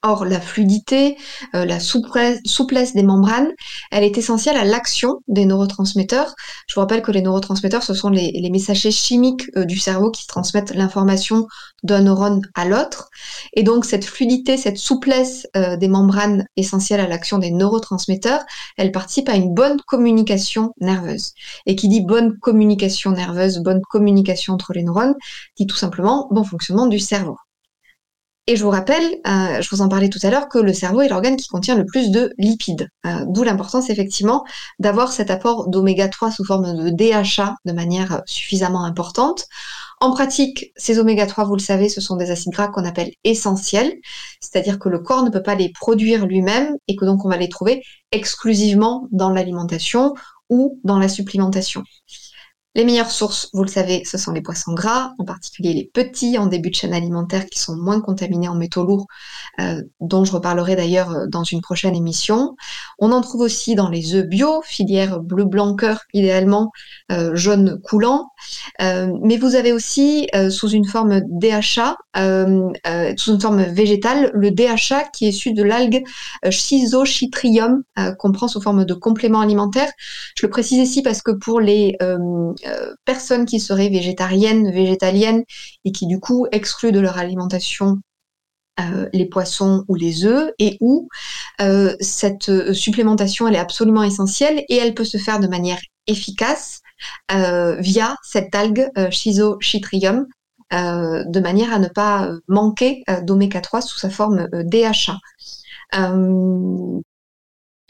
Or, 0.06 0.26
la 0.26 0.38
fluidité, 0.38 1.16
euh, 1.54 1.64
la 1.64 1.80
souplesse, 1.80 2.92
des 2.94 3.02
membranes, 3.02 3.48
elle 3.90 4.04
est 4.04 4.18
essentielle 4.18 4.58
à 4.58 4.64
l'action 4.64 5.22
des 5.28 5.46
neurotransmetteurs. 5.46 6.34
Je 6.66 6.74
vous 6.74 6.82
rappelle 6.82 7.00
que 7.00 7.10
les 7.10 7.22
neurotransmetteurs, 7.22 7.82
ce 7.82 7.94
sont 7.94 8.10
les, 8.10 8.50
messagers 8.52 8.90
chimiques 8.90 9.44
euh, 9.56 9.64
du 9.64 9.78
cerveau 9.78 10.10
qui 10.10 10.26
transmettent 10.26 10.74
l'information 10.74 11.46
d'un 11.84 12.02
neurone 12.02 12.42
à 12.54 12.66
l'autre. 12.66 13.08
Et 13.54 13.62
donc, 13.62 13.86
cette 13.86 14.04
fluidité, 14.04 14.58
cette 14.58 14.76
souplesse 14.76 15.46
euh, 15.56 15.78
des 15.78 15.88
membranes 15.88 16.44
essentielles 16.58 17.00
à 17.00 17.08
l'action 17.08 17.38
des 17.38 17.50
neurotransmetteurs, 17.50 18.44
elle 18.76 18.92
participe 18.92 19.30
à 19.30 19.36
une 19.36 19.54
bonne 19.54 19.80
communication 19.86 20.74
nerveuse. 20.82 21.32
Et 21.64 21.76
qui 21.76 21.88
dit 21.88 22.02
bonne 22.02 22.36
communication 22.40 23.12
nerveuse, 23.12 23.60
bonne 23.60 23.80
communication 23.80 24.52
entre 24.52 24.74
les 24.74 24.82
neurones, 24.82 25.14
dit 25.56 25.66
tout 25.66 25.76
simplement 25.76 26.28
bon 26.30 26.44
fonctionnement 26.44 26.88
du 26.88 26.98
cerveau. 26.98 27.38
Et 28.46 28.56
je 28.56 28.62
vous 28.62 28.70
rappelle, 28.70 29.02
euh, 29.26 29.62
je 29.62 29.70
vous 29.70 29.80
en 29.80 29.88
parlais 29.88 30.10
tout 30.10 30.18
à 30.22 30.28
l'heure, 30.28 30.50
que 30.50 30.58
le 30.58 30.74
cerveau 30.74 31.00
est 31.00 31.08
l'organe 31.08 31.36
qui 31.36 31.48
contient 31.48 31.76
le 31.76 31.86
plus 31.86 32.10
de 32.10 32.30
lipides. 32.36 32.90
Euh, 33.06 33.24
d'où 33.26 33.42
l'importance 33.42 33.88
effectivement 33.88 34.44
d'avoir 34.78 35.12
cet 35.12 35.30
apport 35.30 35.68
d'oméga 35.68 36.08
3 36.08 36.30
sous 36.30 36.44
forme 36.44 36.76
de 36.76 36.90
DHA 36.90 37.54
de 37.64 37.72
manière 37.72 38.20
suffisamment 38.26 38.84
importante. 38.84 39.46
En 39.98 40.12
pratique, 40.12 40.72
ces 40.76 40.98
oméga 40.98 41.26
3, 41.26 41.44
vous 41.44 41.56
le 41.56 41.60
savez, 41.60 41.88
ce 41.88 42.02
sont 42.02 42.16
des 42.16 42.30
acides 42.30 42.52
gras 42.52 42.68
qu'on 42.68 42.84
appelle 42.84 43.12
essentiels, 43.24 43.94
c'est-à-dire 44.40 44.78
que 44.78 44.90
le 44.90 44.98
corps 44.98 45.22
ne 45.22 45.30
peut 45.30 45.42
pas 45.42 45.54
les 45.54 45.72
produire 45.72 46.26
lui-même 46.26 46.76
et 46.86 46.96
que 46.96 47.06
donc 47.06 47.24
on 47.24 47.30
va 47.30 47.38
les 47.38 47.48
trouver 47.48 47.82
exclusivement 48.12 49.08
dans 49.10 49.30
l'alimentation 49.30 50.12
ou 50.50 50.80
dans 50.84 50.98
la 50.98 51.08
supplémentation. 51.08 51.82
Les 52.76 52.84
meilleures 52.84 53.12
sources, 53.12 53.50
vous 53.52 53.62
le 53.62 53.68
savez, 53.68 54.02
ce 54.04 54.18
sont 54.18 54.32
les 54.32 54.40
poissons 54.40 54.74
gras, 54.74 55.12
en 55.20 55.24
particulier 55.24 55.74
les 55.74 55.84
petits 55.84 56.38
en 56.38 56.46
début 56.46 56.70
de 56.70 56.74
chaîne 56.74 56.92
alimentaire 56.92 57.46
qui 57.46 57.60
sont 57.60 57.76
moins 57.76 58.00
contaminés 58.00 58.48
en 58.48 58.56
métaux 58.56 58.82
lourds, 58.82 59.06
euh, 59.60 59.80
dont 60.00 60.24
je 60.24 60.32
reparlerai 60.32 60.74
d'ailleurs 60.74 61.12
euh, 61.12 61.26
dans 61.28 61.44
une 61.44 61.60
prochaine 61.60 61.94
émission. 61.94 62.56
On 62.98 63.12
en 63.12 63.20
trouve 63.20 63.42
aussi 63.42 63.76
dans 63.76 63.88
les 63.88 64.16
œufs 64.16 64.26
bio, 64.26 64.60
filière 64.64 65.20
bleu 65.20 65.44
blanc 65.44 65.76
cœur 65.76 66.00
idéalement, 66.14 66.72
euh, 67.12 67.36
jaune 67.36 67.80
coulant. 67.84 68.30
mais 68.80 69.36
vous 69.36 69.54
avez 69.54 69.72
aussi 69.72 70.28
sous 70.50 70.68
une 70.68 70.84
forme 70.84 71.20
DHA, 71.28 71.96
sous 73.16 73.32
une 73.34 73.40
forme 73.40 73.62
végétale, 73.62 74.30
le 74.34 74.50
DHA 74.50 75.04
qui 75.12 75.26
est 75.26 75.30
issu 75.30 75.52
de 75.52 75.62
l'algue 75.62 76.02
Schizochytrium 76.50 77.82
qu'on 78.18 78.32
prend 78.32 78.48
sous 78.48 78.60
forme 78.60 78.84
de 78.84 78.94
complément 78.94 79.40
alimentaire. 79.40 79.90
Je 80.36 80.46
le 80.46 80.50
précise 80.50 80.78
ici 80.78 81.02
parce 81.02 81.22
que 81.22 81.30
pour 81.30 81.60
les 81.60 81.96
euh, 82.66 82.94
personnes 83.04 83.46
qui 83.46 83.60
seraient 83.60 83.88
végétariennes, 83.88 84.70
végétaliennes 84.70 85.44
et 85.84 85.92
qui 85.92 86.06
du 86.06 86.20
coup 86.20 86.46
excluent 86.52 86.92
de 86.92 87.00
leur 87.00 87.18
alimentation 87.18 87.98
euh, 88.80 89.08
les 89.12 89.26
poissons 89.26 89.84
ou 89.88 89.94
les 89.94 90.24
œufs 90.24 90.50
et 90.58 90.76
où 90.80 91.08
euh, 91.60 91.94
cette 92.00 92.72
supplémentation 92.72 93.46
elle 93.46 93.54
est 93.54 93.58
absolument 93.58 94.02
essentielle 94.02 94.64
et 94.68 94.76
elle 94.76 94.94
peut 94.94 95.04
se 95.04 95.18
faire 95.18 95.40
de 95.40 95.46
manière 95.46 95.80
efficace 96.06 96.80
via 97.30 98.16
cette 98.22 98.54
algue 98.54 98.88
Schizochytrium 99.10 100.26
de 100.70 101.40
manière 101.40 101.72
à 101.72 101.78
ne 101.78 101.88
pas 101.88 102.30
manquer 102.48 103.02
d'oméga 103.22 103.60
3 103.60 103.82
sous 103.82 103.98
sa 103.98 104.10
forme 104.10 104.48
DHA. 104.52 105.18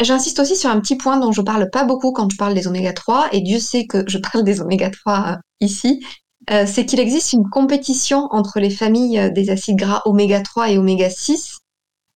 J'insiste 0.01 0.41
aussi 0.41 0.57
sur 0.57 0.71
un 0.71 0.81
petit 0.81 0.97
point 0.97 1.19
dont 1.19 1.31
je 1.31 1.41
parle 1.41 1.71
pas 1.71 1.85
beaucoup 1.85 2.13
quand 2.13 2.29
je 2.31 2.37
parle 2.37 2.55
des 2.55 2.67
oméga 2.67 2.93
3, 2.93 3.29
et 3.33 3.41
Dieu 3.41 3.61
sait 3.61 3.87
que 3.87 4.05
je 4.09 4.19
parle 4.19 4.43
des 4.45 4.61
oméga 4.61 4.91
3 4.91 5.27
euh, 5.29 5.37
ici, 5.61 6.05
euh, 6.51 6.65
c'est 6.67 6.85
qu'il 6.85 6.99
existe 6.99 7.33
une 7.33 7.49
compétition 7.49 8.27
entre 8.33 8.59
les 8.59 8.71
familles 8.71 9.19
euh, 9.19 9.31
des 9.31 9.51
acides 9.51 9.77
gras 9.77 10.03
oméga 10.05 10.41
3 10.41 10.71
et 10.71 10.79
oméga 10.79 11.09
6, 11.11 11.59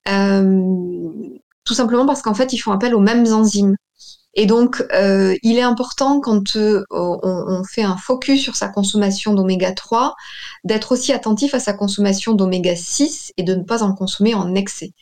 tout 0.05 1.75
simplement 1.75 2.07
parce 2.07 2.23
qu'en 2.23 2.35
fait, 2.35 2.53
ils 2.53 2.59
font 2.59 2.73
appel 2.73 2.95
aux 2.95 3.01
mêmes 3.01 3.27
enzymes. 3.27 3.77
Et 4.39 4.47
donc, 4.47 4.87
euh, 4.95 5.35
il 5.43 5.59
est 5.59 5.63
important 5.63 6.21
quand 6.21 6.55
euh, 6.55 6.85
on, 6.93 7.65
fait 7.65 7.83
un 7.83 7.97
focus 7.97 8.41
sur 8.41 8.55
sa 8.55 8.69
consommation 8.69 9.35
d'oméga 9.35 9.73
3, 9.73 10.15
d'être 10.63 10.93
aussi 10.93 11.13
attentif 11.13 11.55
à 11.55 11.59
sa 11.59 11.73
consommation 11.73 12.35
d'oméga 12.35 12.77
6 12.77 13.33
et 13.37 13.43
de 13.43 13.57
ne 13.57 13.65
pas 13.65 13.83
en 13.83 13.93
consommer 13.95 14.35
en 14.35 14.55
excès. 14.55 14.93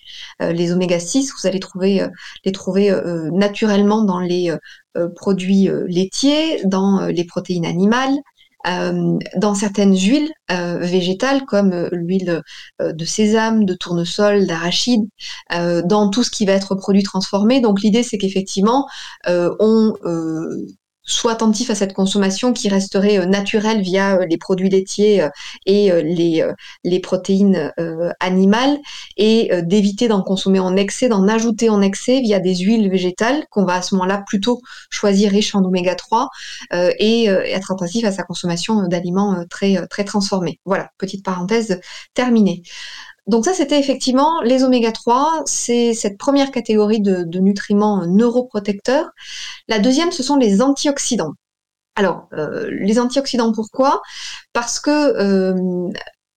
Euh, 0.41 0.53
les 0.53 0.73
oméga 0.73 0.99
6, 0.99 1.35
vous 1.39 1.47
allez 1.47 1.61
trouver, 1.61 2.03
les 2.47 2.53
trouver 2.53 2.91
naturellement 3.31 4.05
dans 4.05 4.21
les 4.21 4.57
produits 5.15 5.69
laitiers, 5.87 6.63
dans 6.65 7.05
les 7.05 7.25
protéines 7.25 7.67
animales, 7.67 8.15
euh, 8.67 9.19
dans 9.37 9.55
certaines 9.55 9.97
huiles 9.97 10.31
euh, 10.51 10.79
végétales 10.79 11.45
comme 11.45 11.73
euh, 11.73 11.89
l'huile 11.93 12.43
de 12.81 13.05
sésame, 13.05 13.65
de 13.65 13.75
tournesol, 13.75 14.47
d'arachide, 14.47 15.05
dans 15.51 16.11
tout 16.11 16.23
ce 16.23 16.31
qui 16.31 16.47
va 16.47 16.53
être 16.53 16.75
produit 16.75 17.03
transformé. 17.03 17.61
Donc 17.61 17.81
l'idée 17.81 18.03
c'est 18.03 18.19
qu'effectivement 18.19 18.87
on 19.27 19.95
soit 21.07 21.33
attentif 21.33 21.71
à 21.71 21.75
cette 21.75 21.95
consommation 21.95 22.53
qui 22.53 22.69
resterait 22.69 23.19
euh, 23.19 23.27
naturelle 23.27 23.81
via 23.81 24.19
euh, 24.19 24.27
les 24.27 24.37
produits 24.37 24.69
laitiers 24.69 25.23
euh, 25.23 25.29
et 25.65 25.91
les, 26.03 26.45
les 26.85 27.01
protéines 27.01 27.73
animales 28.21 28.79
et 29.17 29.51
d'éviter 29.63 30.09
d'en 30.09 30.23
consommer 30.23 30.59
en 30.59 30.77
excès, 30.77 31.09
d'en 31.09 31.29
ajouter 31.29 31.71
en 31.71 31.81
excès 31.81 32.21
via 32.21 32.41
des 32.41 32.57
huiles 32.57 32.91
végétales 32.91 33.45
qu'on 33.51 33.65
va 33.65 33.75
à 33.75 33.83
ce 33.83 33.95
moment-là 33.95 34.25
plutôt 34.27 34.61
choisir 34.91 35.31
riches 35.31 35.55
en 35.55 35.65
oméga 35.65 35.95
3 35.95 36.29
et 36.73 37.27
être 37.27 37.73
attentif 37.73 38.05
à 38.05 38.13
sa 38.13 38.23
consommation 38.25 38.87
d'aliments 38.89 39.45
très, 39.49 39.87
très 39.89 40.05
transformés. 40.05 40.59
Voilà, 40.65 40.91
petite 40.99 41.25
parenthèse 41.25 41.81
terminée. 42.15 42.63
Donc 43.27 43.45
ça, 43.45 43.55
c'était 43.55 43.79
effectivement 43.81 44.41
les 44.43 44.63
oméga 44.63 44.93
3, 44.93 45.43
c'est 45.47 45.95
cette 45.95 46.17
première 46.17 46.53
catégorie 46.53 47.01
de, 47.01 47.25
nutriments 47.39 48.07
neuroprotecteurs. 48.07 49.11
La 49.69 49.79
deuxième, 49.81 50.13
ce 50.13 50.23
sont 50.23 50.37
les 50.37 50.63
antioxydants. 50.63 51.33
Alors, 51.97 52.29
euh, 52.35 52.69
les 52.71 52.99
antioxydants, 53.01 53.53
pourquoi? 53.53 54.03
Parce 54.53 54.79
que 54.79 54.91
euh, 54.91 55.89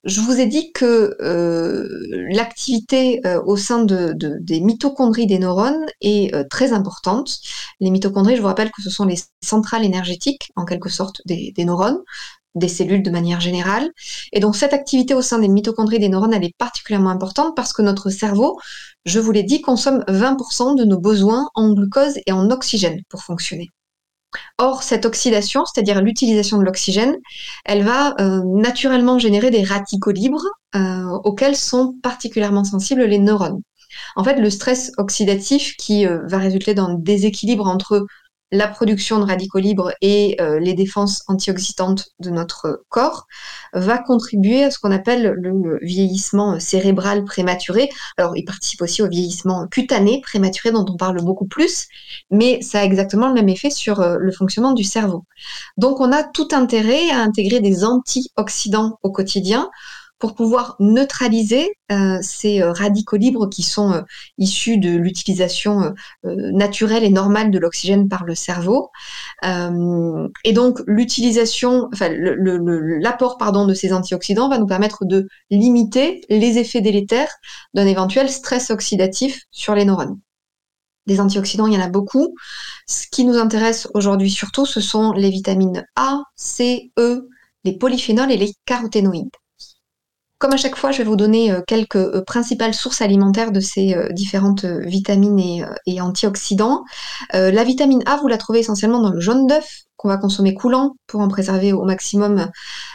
je 0.05 0.21
vous 0.21 0.39
ai 0.39 0.47
dit 0.47 0.71
que 0.71 1.15
euh, 1.21 1.87
l'activité 2.31 3.21
au 3.45 3.57
sein 3.57 3.83
de, 3.83 4.13
des 4.39 4.61
mitochondries 4.61 5.27
des 5.27 5.37
neurones 5.37 5.85
est 6.01 6.33
très 6.49 6.71
importante. 6.73 7.37
Les 7.81 7.91
mitochondries, 7.91 8.35
je 8.35 8.41
vous 8.41 8.47
rappelle 8.47 8.71
que 8.71 8.81
ce 8.81 8.89
sont 8.89 9.05
les 9.05 9.17
centrales 9.43 9.85
énergétiques, 9.85 10.51
en 10.55 10.65
quelque 10.65 10.89
sorte, 10.89 11.21
des 11.25 11.53
neurones 11.65 11.99
des 12.55 12.67
cellules 12.67 13.03
de 13.03 13.11
manière 13.11 13.39
générale. 13.39 13.89
Et 14.33 14.39
donc 14.39 14.55
cette 14.55 14.73
activité 14.73 15.13
au 15.13 15.21
sein 15.21 15.39
des 15.39 15.47
mitochondries 15.47 15.99
des 15.99 16.09
neurones, 16.09 16.33
elle 16.33 16.43
est 16.43 16.55
particulièrement 16.57 17.09
importante 17.09 17.55
parce 17.55 17.73
que 17.73 17.81
notre 17.81 18.09
cerveau, 18.09 18.59
je 19.05 19.19
vous 19.19 19.31
l'ai 19.31 19.43
dit, 19.43 19.61
consomme 19.61 20.03
20% 20.07 20.77
de 20.77 20.85
nos 20.85 20.99
besoins 20.99 21.49
en 21.55 21.73
glucose 21.73 22.17
et 22.25 22.31
en 22.31 22.49
oxygène 22.49 23.01
pour 23.09 23.23
fonctionner. 23.23 23.69
Or, 24.57 24.83
cette 24.83 25.05
oxydation, 25.05 25.65
c'est-à-dire 25.65 26.01
l'utilisation 26.01 26.57
de 26.59 26.63
l'oxygène, 26.63 27.15
elle 27.65 27.83
va 27.83 28.13
euh, 28.19 28.43
naturellement 28.45 29.17
générer 29.17 29.49
des 29.49 29.63
radicaux 29.63 30.11
libres 30.11 30.45
euh, 30.75 31.05
auxquels 31.23 31.55
sont 31.55 31.95
particulièrement 32.03 32.63
sensibles 32.63 33.03
les 33.03 33.17
neurones. 33.17 33.61
En 34.15 34.23
fait, 34.23 34.35
le 34.35 34.49
stress 34.49 34.91
oxydatif 34.97 35.75
qui 35.77 36.05
euh, 36.05 36.19
va 36.27 36.37
résulter 36.37 36.73
dans 36.75 36.89
un 36.89 36.93
déséquilibre 36.93 37.65
entre 37.65 38.05
la 38.51 38.67
production 38.67 39.19
de 39.19 39.25
radicaux 39.25 39.59
libres 39.59 39.91
et 40.01 40.37
euh, 40.41 40.59
les 40.59 40.73
défenses 40.73 41.23
antioxydantes 41.27 42.09
de 42.19 42.29
notre 42.29 42.83
corps 42.89 43.27
va 43.73 43.97
contribuer 43.99 44.63
à 44.63 44.71
ce 44.71 44.79
qu'on 44.79 44.91
appelle 44.91 45.35
le 45.37 45.77
vieillissement 45.81 46.59
cérébral 46.59 47.23
prématuré. 47.25 47.89
Alors, 48.17 48.35
il 48.35 48.45
participe 48.45 48.81
aussi 48.81 49.01
au 49.01 49.07
vieillissement 49.07 49.67
cutané 49.67 50.21
prématuré 50.21 50.71
dont 50.71 50.85
on 50.89 50.97
parle 50.97 51.21
beaucoup 51.23 51.47
plus, 51.47 51.87
mais 52.31 52.61
ça 52.61 52.79
a 52.79 52.83
exactement 52.83 53.27
le 53.27 53.35
même 53.35 53.49
effet 53.49 53.69
sur 53.69 54.01
euh, 54.01 54.17
le 54.19 54.31
fonctionnement 54.31 54.73
du 54.73 54.83
cerveau. 54.83 55.25
Donc, 55.77 55.99
on 55.99 56.11
a 56.11 56.23
tout 56.23 56.47
intérêt 56.51 57.09
à 57.11 57.19
intégrer 57.19 57.59
des 57.59 57.83
antioxydants 57.83 58.99
au 59.03 59.11
quotidien 59.11 59.69
pour 60.19 60.35
pouvoir 60.35 60.75
neutraliser 60.79 61.71
euh, 61.91 62.19
ces 62.21 62.61
euh, 62.61 62.71
radicaux 62.71 63.15
libres 63.15 63.47
qui 63.47 63.63
sont 63.63 63.93
euh, 63.93 64.01
issus 64.37 64.77
de 64.77 64.95
l'utilisation 64.95 65.93
naturelle 66.23 67.03
et 67.03 67.09
normale 67.09 67.51
de 67.51 67.59
l'oxygène 67.59 68.09
par 68.09 68.25
le 68.25 68.35
cerveau. 68.35 68.89
et 69.43 70.53
donc 70.53 70.81
l'utilisation, 70.85 71.89
enfin 71.93 72.09
l'apport 72.11 73.37
pardon 73.37 73.65
de 73.65 73.73
ces 73.73 73.93
antioxydants 73.93 74.49
va 74.49 74.57
nous 74.57 74.67
permettre 74.67 75.05
de 75.05 75.27
limiter 75.49 76.21
les 76.29 76.57
effets 76.57 76.81
délétères 76.81 77.31
d'un 77.73 77.85
éventuel 77.85 78.29
stress 78.29 78.69
oxydatif 78.71 79.41
sur 79.51 79.75
les 79.75 79.85
neurones. 79.85 80.19
Des 81.07 81.19
antioxydants, 81.19 81.67
il 81.67 81.73
y 81.73 81.77
en 81.77 81.81
a 81.81 81.89
beaucoup. 81.89 82.35
Ce 82.87 83.07
qui 83.11 83.25
nous 83.25 83.37
intéresse 83.37 83.87
aujourd'hui 83.93 84.29
surtout, 84.29 84.65
ce 84.65 84.81
sont 84.81 85.13
les 85.13 85.29
vitamines 85.29 85.85
A, 85.95 86.21
C, 86.35 86.91
E, 86.99 87.27
les 87.63 87.77
polyphénols 87.77 88.31
et 88.31 88.37
les 88.37 88.53
caroténoïdes. 88.65 89.29
Comme 90.39 90.53
à 90.53 90.57
chaque 90.57 90.77
fois, 90.77 90.93
je 90.93 90.99
vais 90.99 91.03
vous 91.03 91.17
donner 91.17 91.51
euh, 91.51 91.61
quelques 91.67 91.97
euh, 91.97 92.23
principales 92.25 92.73
sources 92.73 93.01
alimentaires 93.01 93.51
de 93.51 93.59
ces 93.59 93.93
euh, 93.93 94.07
différentes 94.13 94.63
vitamines 94.63 95.37
et, 95.85 95.99
antioxydants. 95.99 96.85
la 97.33 97.63
vitamine 97.65 98.01
A, 98.05 98.15
vous 98.17 98.27
la 98.27 98.37
trouvez 98.37 98.59
essentiellement 98.59 99.01
dans 99.01 99.11
le 99.11 99.19
jaune 99.19 99.47
d'œuf 99.47 99.81
qu'on 99.97 100.07
va 100.07 100.15
consommer 100.15 100.53
coulant 100.53 100.95
pour 101.07 101.19
en 101.19 101.27
préserver 101.27 101.73
au 101.73 101.83
maximum 101.83 102.49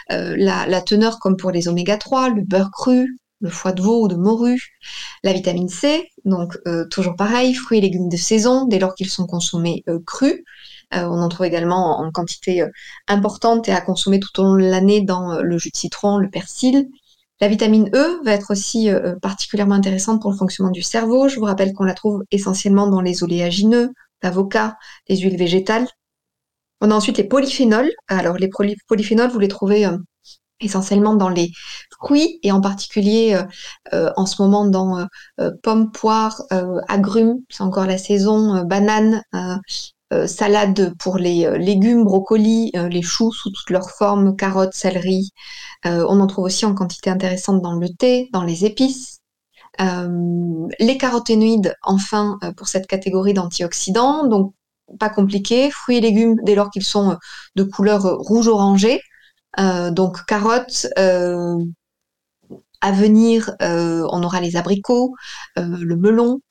la, 0.09 0.81
teneur, 0.81 1.19
comme 1.19 1.37
pour 1.37 1.51
les 1.51 1.67
oméga 1.67 1.97
3, 1.97 2.29
le 2.29 2.41
beurre 2.41 2.71
cru, 2.71 3.15
le 3.41 3.49
foie 3.49 3.73
de 3.73 3.81
veau 3.81 4.03
ou 4.03 4.07
de 4.07 4.15
morue. 4.15 4.75
La 5.23 5.33
vitamine 5.33 5.69
C, 5.69 6.09
donc 6.23 6.57
toujours 6.89 7.15
pareil, 7.15 7.53
fruits 7.53 7.77
et 7.77 7.81
légumes 7.81 8.09
de 8.09 8.17
saison 8.17 8.65
dès 8.65 8.79
lors 8.79 8.95
qu'ils 8.95 9.09
sont 9.09 9.27
consommés 9.27 9.83
crus. 10.07 10.43
on 10.91 11.21
en 11.21 11.29
trouve 11.29 11.45
également 11.45 11.99
en 11.99 12.11
quantité 12.11 12.65
importante 13.07 13.69
et 13.69 13.71
à 13.71 13.81
consommer 13.81 14.19
tout 14.19 14.39
au 14.39 14.43
long 14.43 14.55
de 14.55 14.67
l'année 14.67 15.01
dans 15.01 15.39
le 15.39 15.57
jus 15.59 15.69
de 15.69 15.77
citron, 15.77 16.17
le 16.17 16.29
persil. 16.29 16.89
La 17.41 17.49
vitamine 17.49 17.89
E 17.93 18.21
va 18.23 18.31
être 18.31 18.51
aussi 18.51 18.89
euh, 18.89 19.13
euh, 19.15 19.19
particulièrement 19.19 19.75
intéressante 19.75 20.21
pour 20.21 20.31
le 20.31 20.37
fonctionnement 20.37 20.71
du 20.71 20.81
cerveau. 20.81 21.27
Je 21.27 21.37
vous 21.37 21.45
rappelle 21.45 21.73
qu'on 21.73 21.83
la 21.83 21.93
trouve 21.93 22.23
essentiellement 22.31 22.87
dans 22.87 23.01
les 23.01 23.23
oléagineux, 23.23 23.91
l'avocat, 24.23 24.77
les 25.09 25.17
huiles 25.17 25.37
végétales. 25.37 25.87
On 26.81 26.91
a 26.91 26.95
ensuite 26.95 27.17
les 27.17 27.25
polyphénols. 27.25 27.91
Alors 28.07 28.37
les 28.37 28.49
polyphénols, 28.87 29.31
vous 29.31 29.39
les 29.39 29.49
trouvez 29.49 29.85
euh, 29.85 29.97
essentiellement 30.61 31.15
dans 31.15 31.29
les 31.29 31.51
fruits 31.99 32.39
et 32.41 32.51
en 32.53 32.61
particulier 32.61 33.37
en 33.91 34.25
ce 34.25 34.41
moment 34.41 34.65
dans 34.65 35.05
pommes, 35.63 35.91
poires, 35.91 36.41
agrumes, 36.87 37.39
c'est 37.49 37.61
encore 37.61 37.85
la 37.85 37.97
saison, 37.97 38.63
bananes, 38.63 39.21
salade 40.27 40.93
pour 40.99 41.17
les 41.17 41.45
euh, 41.45 41.57
légumes, 41.57 42.03
brocolis, 42.03 42.71
euh, 42.75 42.87
les 42.87 43.01
choux 43.01 43.31
sous 43.31 43.49
toutes 43.51 43.69
leurs 43.69 43.89
formes, 43.89 44.35
carottes, 44.35 44.73
céleri. 44.73 45.31
on 45.83 46.19
en 46.19 46.27
trouve 46.27 46.45
aussi 46.45 46.65
en 46.65 46.73
quantité 46.73 47.09
intéressante 47.09 47.61
dans 47.61 47.73
le 47.73 47.89
thé, 47.89 48.29
dans 48.33 48.43
les 48.43 48.65
épices. 48.65 49.19
les 49.79 50.97
caroténoïdes, 50.97 51.75
enfin, 51.83 52.39
pour 52.57 52.67
cette 52.67 52.87
catégorie 52.87 53.33
d'antioxydants. 53.33 54.27
Donc, 54.27 54.53
pas 54.99 55.09
compliqué. 55.09 55.69
Fruits 55.71 55.97
et 55.97 56.01
légumes 56.01 56.37
dès 56.43 56.55
lors 56.55 56.69
qu'ils 56.71 56.83
sont 56.85 57.17
de 57.55 57.63
couleur 57.63 58.01
rouge-orangé. 58.19 59.01
donc 59.91 60.25
carottes, 60.25 60.87
à 62.81 62.91
venir, 62.91 63.51
on 63.59 64.23
aura 64.23 64.41
les 64.41 64.55
abricots, 64.55 65.13
le 65.57 65.95
melon, 65.95 66.41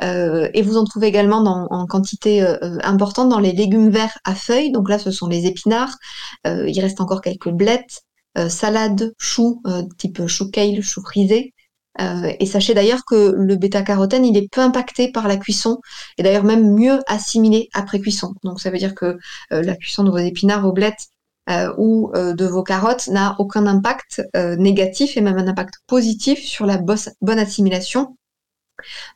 et 0.00 0.62
vous 0.62 0.76
en 0.76 0.84
trouvez 0.84 1.06
également 1.06 1.38
en 1.38 1.86
quantité 1.86 2.44
importante 2.82 3.28
dans 3.28 3.38
les 3.38 3.52
légumes 3.52 3.90
verts 3.90 4.18
à 4.24 4.34
feuilles. 4.34 4.72
Donc 4.72 4.88
là, 4.88 4.98
ce 4.98 5.10
sont 5.10 5.28
les 5.28 5.46
épinards. 5.46 5.96
il 6.44 6.78
reste 6.80 7.00
encore 7.00 7.20
quelques 7.20 7.50
blettes, 7.50 8.02
salades, 8.48 9.12
choux, 9.18 9.62
type 9.98 10.26
chou 10.26 10.50
kale, 10.50 10.82
chou 10.82 11.02
frisé. 11.02 11.52
Euh, 12.00 12.32
et 12.40 12.46
sachez 12.46 12.74
d'ailleurs 12.74 13.04
que 13.04 13.32
le 13.36 13.56
bêta-carotène, 13.56 14.24
il 14.24 14.36
est 14.36 14.48
peu 14.50 14.60
impacté 14.60 15.10
par 15.10 15.28
la 15.28 15.36
cuisson, 15.36 15.78
et 16.18 16.22
d'ailleurs 16.22 16.44
même 16.44 16.74
mieux 16.74 17.00
assimilé 17.06 17.68
après 17.74 18.00
cuisson. 18.00 18.34
Donc 18.44 18.60
ça 18.60 18.70
veut 18.70 18.78
dire 18.78 18.94
que 18.94 19.18
euh, 19.52 19.62
la 19.62 19.76
cuisson 19.76 20.04
de 20.04 20.10
vos 20.10 20.18
épinards, 20.18 20.62
vos 20.62 20.72
blettes 20.72 21.08
euh, 21.50 21.72
ou 21.76 22.12
de 22.14 22.46
vos 22.46 22.62
carottes 22.62 23.08
n'a 23.08 23.34
aucun 23.38 23.66
impact 23.66 24.22
négatif 24.58 25.16
et 25.16 25.20
même 25.20 25.38
un 25.38 25.48
impact 25.48 25.74
positif 25.86 26.44
sur 26.44 26.66
la 26.66 26.78
bonne 26.78 27.38
assimilation 27.38 28.16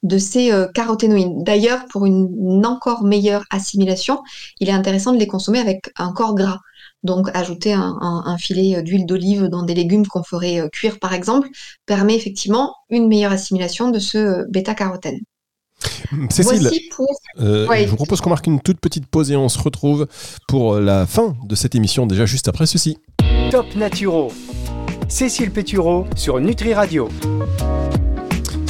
de 0.03 0.19
ces 0.19 0.53
caroténoïdes. 0.75 1.43
D'ailleurs, 1.43 1.85
pour 1.91 2.07
une, 2.07 2.65
encore 2.67 3.03
meilleure 3.05 3.45
assimilation, 3.51 4.23
il 4.61 4.69
est 4.69 4.73
intéressant 4.73 5.13
de 5.13 5.19
les 5.19 5.27
consommer 5.27 5.59
avec 5.59 5.91
un 5.97 6.13
corps 6.13 6.35
gras. 6.35 6.61
Donc 7.03 7.29
ajouter 7.35 7.73
un, 7.73 8.37
filet 8.39 8.83
d'huile 8.83 9.07
d'olive 9.07 9.45
dans 9.45 9.63
des 9.63 9.75
légumes 9.75 10.07
qu'on 10.07 10.25
ferait 10.25 10.61
euh, 10.61 10.69
cuire 10.69 10.99
par 10.99 11.15
exemple 11.15 11.49
permet 11.87 12.17
effectivement 12.17 12.75
une 12.91 13.07
meilleure 13.07 13.33
assimilation 13.33 13.91
de 13.91 13.99
ce 13.99 14.19
euh, 14.19 14.45
bêta-carotène. 14.51 15.21
Cécile, 16.31 16.71
euh, 17.39 17.67
je 17.71 17.87
vous 17.87 17.97
propose 17.97 18.21
qu'on 18.21 18.31
marque 18.31 18.47
une 18.47 18.61
toute 18.61 18.81
petite 18.81 19.07
pause 19.07 19.31
et 19.31 19.37
on 19.37 19.49
se 19.49 19.59
retrouve 19.59 20.07
pour 20.49 20.77
la 20.77 21.07
fin 21.07 21.37
de 21.45 21.55
cette 21.55 21.75
émission, 21.75 22.07
déjà 22.07 22.27
juste 22.27 22.49
après 22.49 22.67
ceci. 22.67 22.99
Top 23.51 23.67
Naturo, 23.77 24.33
Cécile 25.09 25.53
Pétureau 25.53 26.07
sur 26.17 26.41
Nutri 26.41 26.73
Radio. 26.75 27.09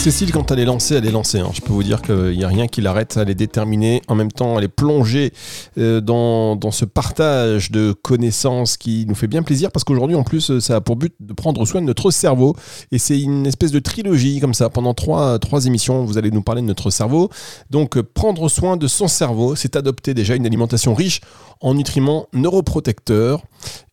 Cécile, 0.07 0.31
quand 0.31 0.53
elle 0.53 0.61
est 0.61 0.65
lancée, 0.65 0.95
elle 0.95 1.05
est 1.05 1.11
lancée. 1.11 1.41
Hein. 1.41 1.51
Je 1.53 1.61
peux 1.61 1.73
vous 1.73 1.83
dire 1.83 2.01
qu'il 2.01 2.37
n'y 2.37 2.45
a 2.45 2.47
rien 2.47 2.69
qui 2.69 2.81
l'arrête. 2.81 3.19
Elle 3.21 3.29
est 3.29 3.35
déterminée. 3.35 4.03
En 4.07 4.15
même 4.15 4.31
temps, 4.31 4.57
elle 4.57 4.63
est 4.63 4.69
plongée 4.69 5.33
euh, 5.79 6.01
dans, 6.01 6.71
ce 6.71 6.85
partage 6.85 7.73
de 7.73 7.93
connaissances 7.93 8.77
qui 8.77 9.05
nous 9.09 9.17
fait 9.17 9.27
bien 9.27 9.43
plaisir 9.43 9.73
parce 9.73 9.83
qu'aujourd'hui, 9.83 10.15
en 10.15 10.23
plus, 10.23 10.61
ça 10.61 10.77
a 10.77 10.81
pour 10.81 10.95
but 10.95 11.13
de 11.19 11.33
prendre 11.33 11.67
soin 11.67 11.81
de 11.81 11.87
notre 11.87 12.13
cerveau. 12.13 12.55
Et 12.93 12.99
c'est 12.99 13.21
une 13.21 13.49
espèce 13.49 13.73
de 13.73 13.81
trilogie 13.81 14.39
comme 14.39 14.55
ça. 14.55 14.71
Pendant 14.71 14.95
trois 14.95 15.41
émissions, 15.67 16.05
vous 16.05 16.19
allez 16.19 16.31
nous 16.31 16.43
parler 16.43 16.63
de 16.63 16.69
notre 16.69 16.91
cerveau. 16.91 17.29
Donc, 17.71 18.01
prendre 18.01 18.49
soin 18.49 18.77
de 18.77 18.87
son 18.87 19.09
cerveau, 19.09 19.57
c'est 19.57 19.75
adopter 19.75 20.15
déjà 20.15 20.37
une 20.37 20.47
alimentation 20.47 20.95
riche 20.95 21.21
en 21.61 21.75
nutriments 21.75 22.29
neuroprotecteurs. 22.33 23.43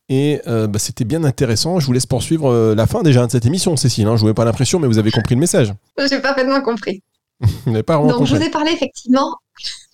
Et 0.10 0.42
euh, 0.48 0.68
bah, 0.68 0.80
c'était 0.80 1.06
bien 1.06 1.24
intéressant. 1.24 1.80
Je 1.80 1.86
vous 1.86 1.94
laisse 1.94 2.06
poursuivre 2.06 2.52
euh, 2.52 2.76
la 2.76 2.88
fin 2.88 3.04
déjà 3.04 3.26
de 3.26 3.32
cette 3.32 3.46
émission, 3.46 3.78
Cécile. 3.78 4.08
Hein. 4.08 4.18
Je 4.18 4.26
vous 4.26 4.34
pas 4.34 4.46
l'impression, 4.46 4.80
mais 4.80 4.88
vous 4.88 4.98
avez 4.98 5.12
compris 5.12 5.36
le 5.36 5.40
message. 5.40 5.74
J'ai 6.10 6.20
parfaitement 6.20 6.62
compris. 6.62 7.02
vous 7.40 7.72
n'avez 7.72 7.84
pas 7.84 7.98
vraiment 7.98 8.20
Donc, 8.20 8.28
je 8.28 8.36
vous 8.36 8.42
ai 8.42 8.50
parlé 8.50 8.72
effectivement 8.72 9.36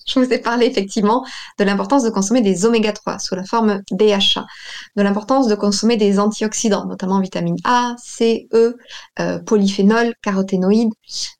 je 0.09 0.19
vous 0.19 0.33
ai 0.33 0.39
parlé 0.39 0.65
effectivement 0.65 1.25
de 1.57 1.63
l'importance 1.63 2.03
de 2.03 2.09
consommer 2.09 2.41
des 2.41 2.65
oméga 2.65 2.91
3 2.91 3.19
sous 3.19 3.35
la 3.35 3.43
forme 3.43 3.81
DHA, 3.91 4.45
de 4.95 5.03
l'importance 5.03 5.47
de 5.47 5.55
consommer 5.55 5.97
des 5.97 6.19
antioxydants, 6.19 6.85
notamment 6.85 7.19
vitamine 7.19 7.57
A, 7.63 7.95
C, 7.97 8.47
E, 8.53 8.77
euh, 9.19 9.39
polyphénol, 9.39 10.13
caroténoïdes. 10.21 10.93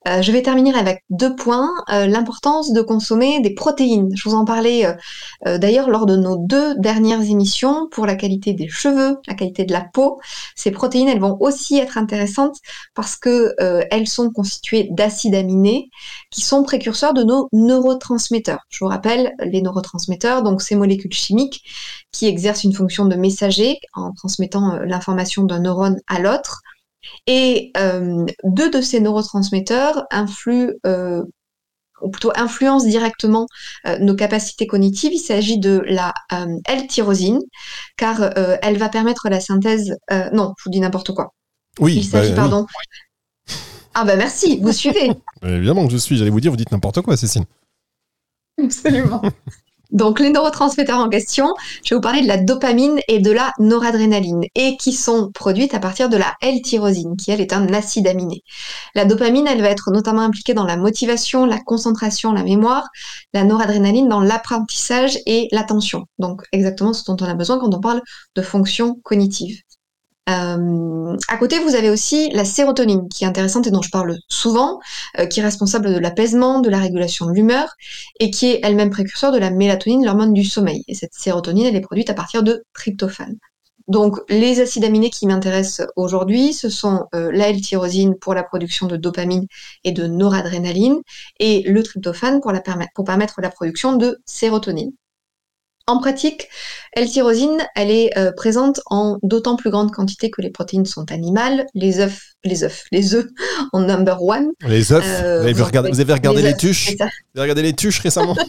Euh, 0.08 0.22
je 0.22 0.32
vais 0.32 0.42
terminer 0.42 0.74
avec 0.74 1.04
deux 1.10 1.34
points. 1.34 1.70
Euh, 1.90 2.06
l'importance 2.06 2.72
de 2.72 2.82
consommer 2.82 3.40
des 3.40 3.54
protéines. 3.54 4.10
Je 4.14 4.28
vous 4.28 4.34
en 4.34 4.44
parlais 4.44 4.86
d'ailleurs 5.44 5.90
lors 5.90 6.06
de 6.06 6.16
nos 6.16 6.36
deux 6.36 6.74
dernières 6.76 7.22
émissions 7.22 7.88
pour 7.90 8.06
la 8.06 8.14
qualité 8.14 8.52
des 8.52 8.68
cheveux, 8.68 9.18
la 9.26 9.34
qualité 9.34 9.64
de 9.64 9.72
la 9.72 9.82
peau. 9.92 10.20
Ces 10.56 10.70
protéines, 10.70 11.08
elles 11.08 11.20
vont 11.20 11.36
aussi 11.40 11.78
être 11.78 11.98
intéressantes 11.98 12.56
parce 12.94 13.16
que 13.16 13.54
elles 13.90 14.06
sont 14.06 14.30
constituées 14.30 14.88
d'acides 14.90 15.34
aminés 15.34 15.90
qui 16.30 16.40
sont 16.40 16.62
précurseurs 16.62 17.14
de 17.14 17.22
nos 17.22 17.48
neurotransmetteurs. 17.52 18.59
Je 18.68 18.84
vous 18.84 18.88
rappelle, 18.88 19.34
les 19.40 19.62
neurotransmetteurs, 19.62 20.42
donc 20.42 20.62
ces 20.62 20.76
molécules 20.76 21.12
chimiques 21.12 21.62
qui 22.12 22.26
exercent 22.26 22.64
une 22.64 22.72
fonction 22.72 23.06
de 23.06 23.16
messager 23.16 23.78
en 23.94 24.12
transmettant 24.12 24.74
euh, 24.74 24.84
l'information 24.84 25.44
d'un 25.44 25.60
neurone 25.60 25.98
à 26.06 26.20
l'autre. 26.20 26.60
Et 27.26 27.72
euh, 27.76 28.26
deux 28.44 28.70
de 28.70 28.80
ces 28.80 29.00
neurotransmetteurs 29.00 30.04
influent 30.10 30.72
euh, 30.86 31.22
ou 32.02 32.10
plutôt 32.10 32.32
influencent 32.34 32.86
directement 32.86 33.46
nos 34.00 34.14
capacités 34.14 34.66
cognitives. 34.66 35.12
Il 35.12 35.18
s'agit 35.18 35.58
de 35.58 35.82
la 35.84 36.14
L-tyrosine, 36.64 37.40
car 37.98 38.32
elle 38.62 38.78
va 38.78 38.88
permettre 38.88 39.28
la 39.28 39.38
synthèse. 39.38 39.94
non, 40.32 40.54
je 40.56 40.64
vous 40.64 40.70
dis 40.70 40.80
n'importe 40.80 41.12
quoi. 41.12 41.34
Oui. 41.78 41.96
Il 41.96 42.04
s'agit, 42.04 42.30
bah, 42.30 42.36
pardon. 42.36 42.66
Ah 43.94 44.04
bah 44.04 44.16
merci, 44.16 44.58
vous 44.62 44.72
suivez. 44.72 45.10
Évidemment 45.42 45.86
que 45.86 45.92
je 45.92 45.98
suis. 45.98 46.16
J'allais 46.16 46.30
vous 46.30 46.40
dire, 46.40 46.50
vous 46.50 46.56
dites 46.56 46.72
n'importe 46.72 47.00
quoi, 47.02 47.16
Cécile. 47.16 47.44
Absolument. 48.64 49.22
Donc 49.90 50.20
les 50.20 50.30
neurotransmetteurs 50.30 51.00
en 51.00 51.08
question, 51.08 51.52
je 51.84 51.94
vais 51.94 51.96
vous 51.96 52.00
parler 52.00 52.22
de 52.22 52.28
la 52.28 52.36
dopamine 52.36 53.00
et 53.08 53.18
de 53.18 53.32
la 53.32 53.52
noradrénaline, 53.58 54.44
et 54.54 54.76
qui 54.76 54.92
sont 54.92 55.32
produites 55.32 55.74
à 55.74 55.80
partir 55.80 56.08
de 56.08 56.16
la 56.16 56.34
L-tyrosine, 56.42 57.16
qui 57.16 57.32
elle 57.32 57.40
est 57.40 57.52
un 57.52 57.66
acide 57.72 58.06
aminé. 58.06 58.42
La 58.94 59.04
dopamine, 59.04 59.48
elle 59.48 59.62
va 59.62 59.68
être 59.68 59.90
notamment 59.90 60.22
impliquée 60.22 60.54
dans 60.54 60.64
la 60.64 60.76
motivation, 60.76 61.44
la 61.44 61.58
concentration, 61.58 62.32
la 62.32 62.44
mémoire, 62.44 62.88
la 63.34 63.42
noradrénaline 63.42 64.08
dans 64.08 64.20
l'apprentissage 64.20 65.18
et 65.26 65.48
l'attention. 65.50 66.04
Donc 66.20 66.42
exactement 66.52 66.92
ce 66.92 67.04
dont 67.04 67.16
on 67.20 67.28
a 67.28 67.34
besoin 67.34 67.58
quand 67.58 67.74
on 67.74 67.80
parle 67.80 68.02
de 68.36 68.42
fonction 68.42 68.94
cognitive. 69.02 69.60
Euh, 70.30 71.16
à 71.28 71.36
côté, 71.36 71.58
vous 71.58 71.74
avez 71.74 71.90
aussi 71.90 72.30
la 72.30 72.44
sérotonine, 72.44 73.08
qui 73.08 73.24
est 73.24 73.26
intéressante 73.26 73.66
et 73.66 73.70
dont 73.70 73.82
je 73.82 73.90
parle 73.90 74.16
souvent, 74.28 74.80
euh, 75.18 75.26
qui 75.26 75.40
est 75.40 75.42
responsable 75.42 75.92
de 75.92 75.98
l'apaisement, 75.98 76.60
de 76.60 76.70
la 76.70 76.78
régulation 76.78 77.26
de 77.26 77.32
l'humeur, 77.32 77.74
et 78.20 78.30
qui 78.30 78.46
est 78.46 78.60
elle-même 78.62 78.90
précurseur 78.90 79.32
de 79.32 79.38
la 79.38 79.50
mélatonine, 79.50 80.04
l'hormone 80.04 80.32
du 80.32 80.44
sommeil. 80.44 80.84
Et 80.88 80.94
cette 80.94 81.14
sérotonine, 81.14 81.66
elle 81.66 81.76
est 81.76 81.80
produite 81.80 82.10
à 82.10 82.14
partir 82.14 82.42
de 82.42 82.64
tryptophane. 82.74 83.36
Donc, 83.88 84.18
les 84.28 84.60
acides 84.60 84.84
aminés 84.84 85.10
qui 85.10 85.26
m'intéressent 85.26 85.88
aujourd'hui, 85.96 86.52
ce 86.52 86.68
sont 86.68 87.06
euh, 87.14 87.32
la 87.32 87.48
L-tyrosine 87.48 88.14
pour 88.14 88.34
la 88.34 88.44
production 88.44 88.86
de 88.86 88.96
dopamine 88.96 89.46
et 89.82 89.90
de 89.90 90.06
noradrénaline, 90.06 91.00
et 91.40 91.62
le 91.62 91.82
tryptophane 91.82 92.40
pour, 92.40 92.52
pour 92.94 93.04
permettre 93.04 93.40
la 93.40 93.50
production 93.50 93.96
de 93.96 94.20
sérotonine. 94.26 94.92
En 95.90 95.98
pratique, 95.98 96.48
L-tyrosine, 96.92 97.66
elle 97.74 97.90
est 97.90 98.16
euh, 98.16 98.30
présente 98.30 98.80
en 98.86 99.18
d'autant 99.24 99.56
plus 99.56 99.70
grande 99.70 99.90
quantité 99.90 100.30
que 100.30 100.40
les 100.40 100.50
protéines 100.50 100.86
sont 100.86 101.10
animales. 101.10 101.66
Les 101.74 101.98
œufs, 101.98 102.36
les 102.44 102.62
œufs, 102.62 102.84
les 102.92 103.16
œufs 103.16 103.26
en 103.72 103.80
number 103.80 104.22
one. 104.22 104.50
Les 104.68 104.92
œufs. 104.92 105.02
vous, 105.02 105.48
avez 105.48 105.52
regardé, 106.12 106.42
les, 106.42 106.56
tuches 106.56 106.94
Vous 106.94 107.02
avez 107.02 107.40
regardé 107.40 107.62
les 107.62 107.72
tuches 107.72 107.98
récemment 107.98 108.36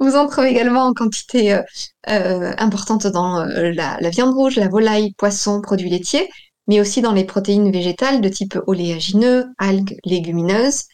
Vous 0.00 0.16
en 0.16 0.26
trouvez 0.26 0.48
également 0.48 0.84
en 0.84 0.94
quantité 0.94 1.52
euh, 1.52 1.60
euh, 2.08 2.54
importante 2.56 3.06
dans 3.06 3.44
la, 3.44 3.98
la, 4.00 4.10
viande 4.10 4.32
rouge, 4.32 4.56
la 4.56 4.68
volaille, 4.68 5.12
poisson, 5.18 5.60
produits 5.60 5.90
laitiers, 5.90 6.30
mais 6.66 6.80
aussi 6.80 7.02
dans 7.02 7.12
les 7.12 7.24
protéines 7.24 7.70
végétales 7.70 8.22
de 8.22 8.28
type 8.30 8.58
oléagineux, 8.66 9.44
algues, 9.58 9.98
légumineuses, 10.06 10.84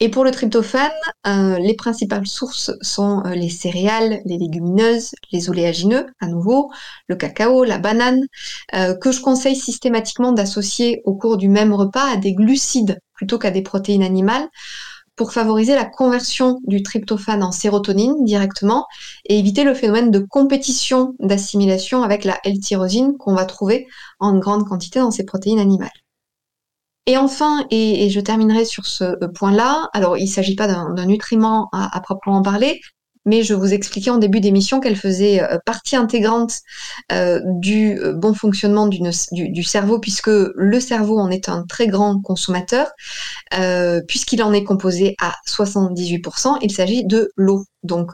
et 0.00 0.10
pour 0.10 0.22
le 0.22 0.30
tryptophane, 0.30 0.92
euh, 1.26 1.58
les 1.58 1.74
principales 1.74 2.26
sources 2.26 2.70
sont 2.82 3.22
euh, 3.26 3.34
les 3.34 3.48
céréales, 3.48 4.20
les 4.24 4.38
légumineuses, 4.38 5.10
les 5.32 5.50
oléagineux, 5.50 6.06
à 6.20 6.28
nouveau, 6.28 6.70
le 7.08 7.16
cacao, 7.16 7.64
la 7.64 7.78
banane, 7.78 8.22
euh, 8.74 8.94
que 8.94 9.10
je 9.10 9.20
conseille 9.20 9.56
systématiquement 9.56 10.30
d'associer 10.30 11.02
au 11.04 11.16
cours 11.16 11.36
du 11.36 11.48
même 11.48 11.72
repas 11.72 12.12
à 12.12 12.16
des 12.16 12.32
glucides 12.32 13.00
plutôt 13.14 13.38
qu'à 13.38 13.50
des 13.50 13.62
protéines 13.62 14.04
animales 14.04 14.48
pour 15.16 15.32
favoriser 15.32 15.74
la 15.74 15.84
conversion 15.84 16.60
du 16.64 16.84
tryptophane 16.84 17.42
en 17.42 17.50
sérotonine 17.50 18.24
directement 18.24 18.86
et 19.24 19.36
éviter 19.36 19.64
le 19.64 19.74
phénomène 19.74 20.12
de 20.12 20.20
compétition 20.20 21.14
d'assimilation 21.18 22.04
avec 22.04 22.24
la 22.24 22.38
L-tyrosine 22.44 23.16
qu'on 23.18 23.34
va 23.34 23.44
trouver 23.46 23.88
en 24.20 24.38
grande 24.38 24.64
quantité 24.68 25.00
dans 25.00 25.10
ces 25.10 25.24
protéines 25.24 25.58
animales. 25.58 25.90
Et 27.08 27.16
enfin, 27.16 27.64
et, 27.70 28.10
je 28.10 28.20
terminerai 28.20 28.66
sur 28.66 28.84
ce 28.84 29.04
euh, 29.04 29.28
point-là, 29.34 29.88
alors 29.94 30.18
il 30.18 30.24
ne 30.24 30.30
s'agit 30.30 30.54
pas 30.54 30.66
d'un 30.66 31.06
nutriment 31.06 31.70
à, 31.72 31.98
proprement 32.02 32.42
parler, 32.42 32.82
mais 33.24 33.42
je 33.42 33.54
vous 33.54 33.72
expliquais 33.72 34.10
en 34.10 34.18
début 34.18 34.40
d'émission 34.40 34.78
qu'elle 34.78 34.94
faisait 34.94 35.42
euh, 35.42 35.56
partie 35.64 35.96
intégrante 35.96 36.58
euh, 37.10 37.40
du 37.46 37.98
bon 38.14 38.34
fonctionnement 38.34 38.88
du, 38.88 39.00
du, 39.32 39.62
cerveau, 39.62 39.98
puisque 39.98 40.28
le 40.28 40.80
cerveau 40.80 41.18
en 41.18 41.30
est 41.30 41.48
un 41.48 41.64
très 41.66 41.86
grand 41.86 42.20
consommateur, 42.20 42.90
puisqu'il 44.06 44.42
en 44.42 44.52
est 44.52 44.64
composé 44.64 45.16
à 45.18 45.32
78%, 45.46 46.58
il 46.60 46.70
s'agit 46.70 47.06
de 47.06 47.32
l'eau. 47.36 47.64
Donc, 47.84 48.12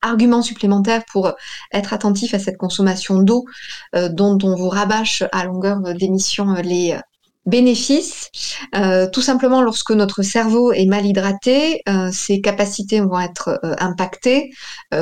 argument 0.00 0.40
supplémentaire 0.40 1.02
pour 1.12 1.32
être 1.70 1.92
attentif 1.92 2.32
à 2.32 2.38
cette 2.38 2.56
consommation 2.56 3.18
d'eau 3.18 3.44
dont 3.92 4.38
on 4.42 4.56
vous 4.56 4.70
rabâche 4.70 5.22
à 5.32 5.44
longueur 5.44 5.80
d'émission 5.80 6.54
les 6.54 6.98
bénéfices. 7.46 8.30
Euh, 8.74 9.08
tout 9.10 9.20
simplement, 9.20 9.62
lorsque 9.62 9.90
notre 9.90 10.22
cerveau 10.22 10.72
est 10.72 10.86
mal 10.86 11.04
hydraté, 11.04 11.82
euh, 11.88 12.10
ses 12.12 12.40
capacités 12.40 13.00
vont 13.00 13.20
être 13.20 13.60
euh, 13.64 13.74
impactées, 13.78 14.50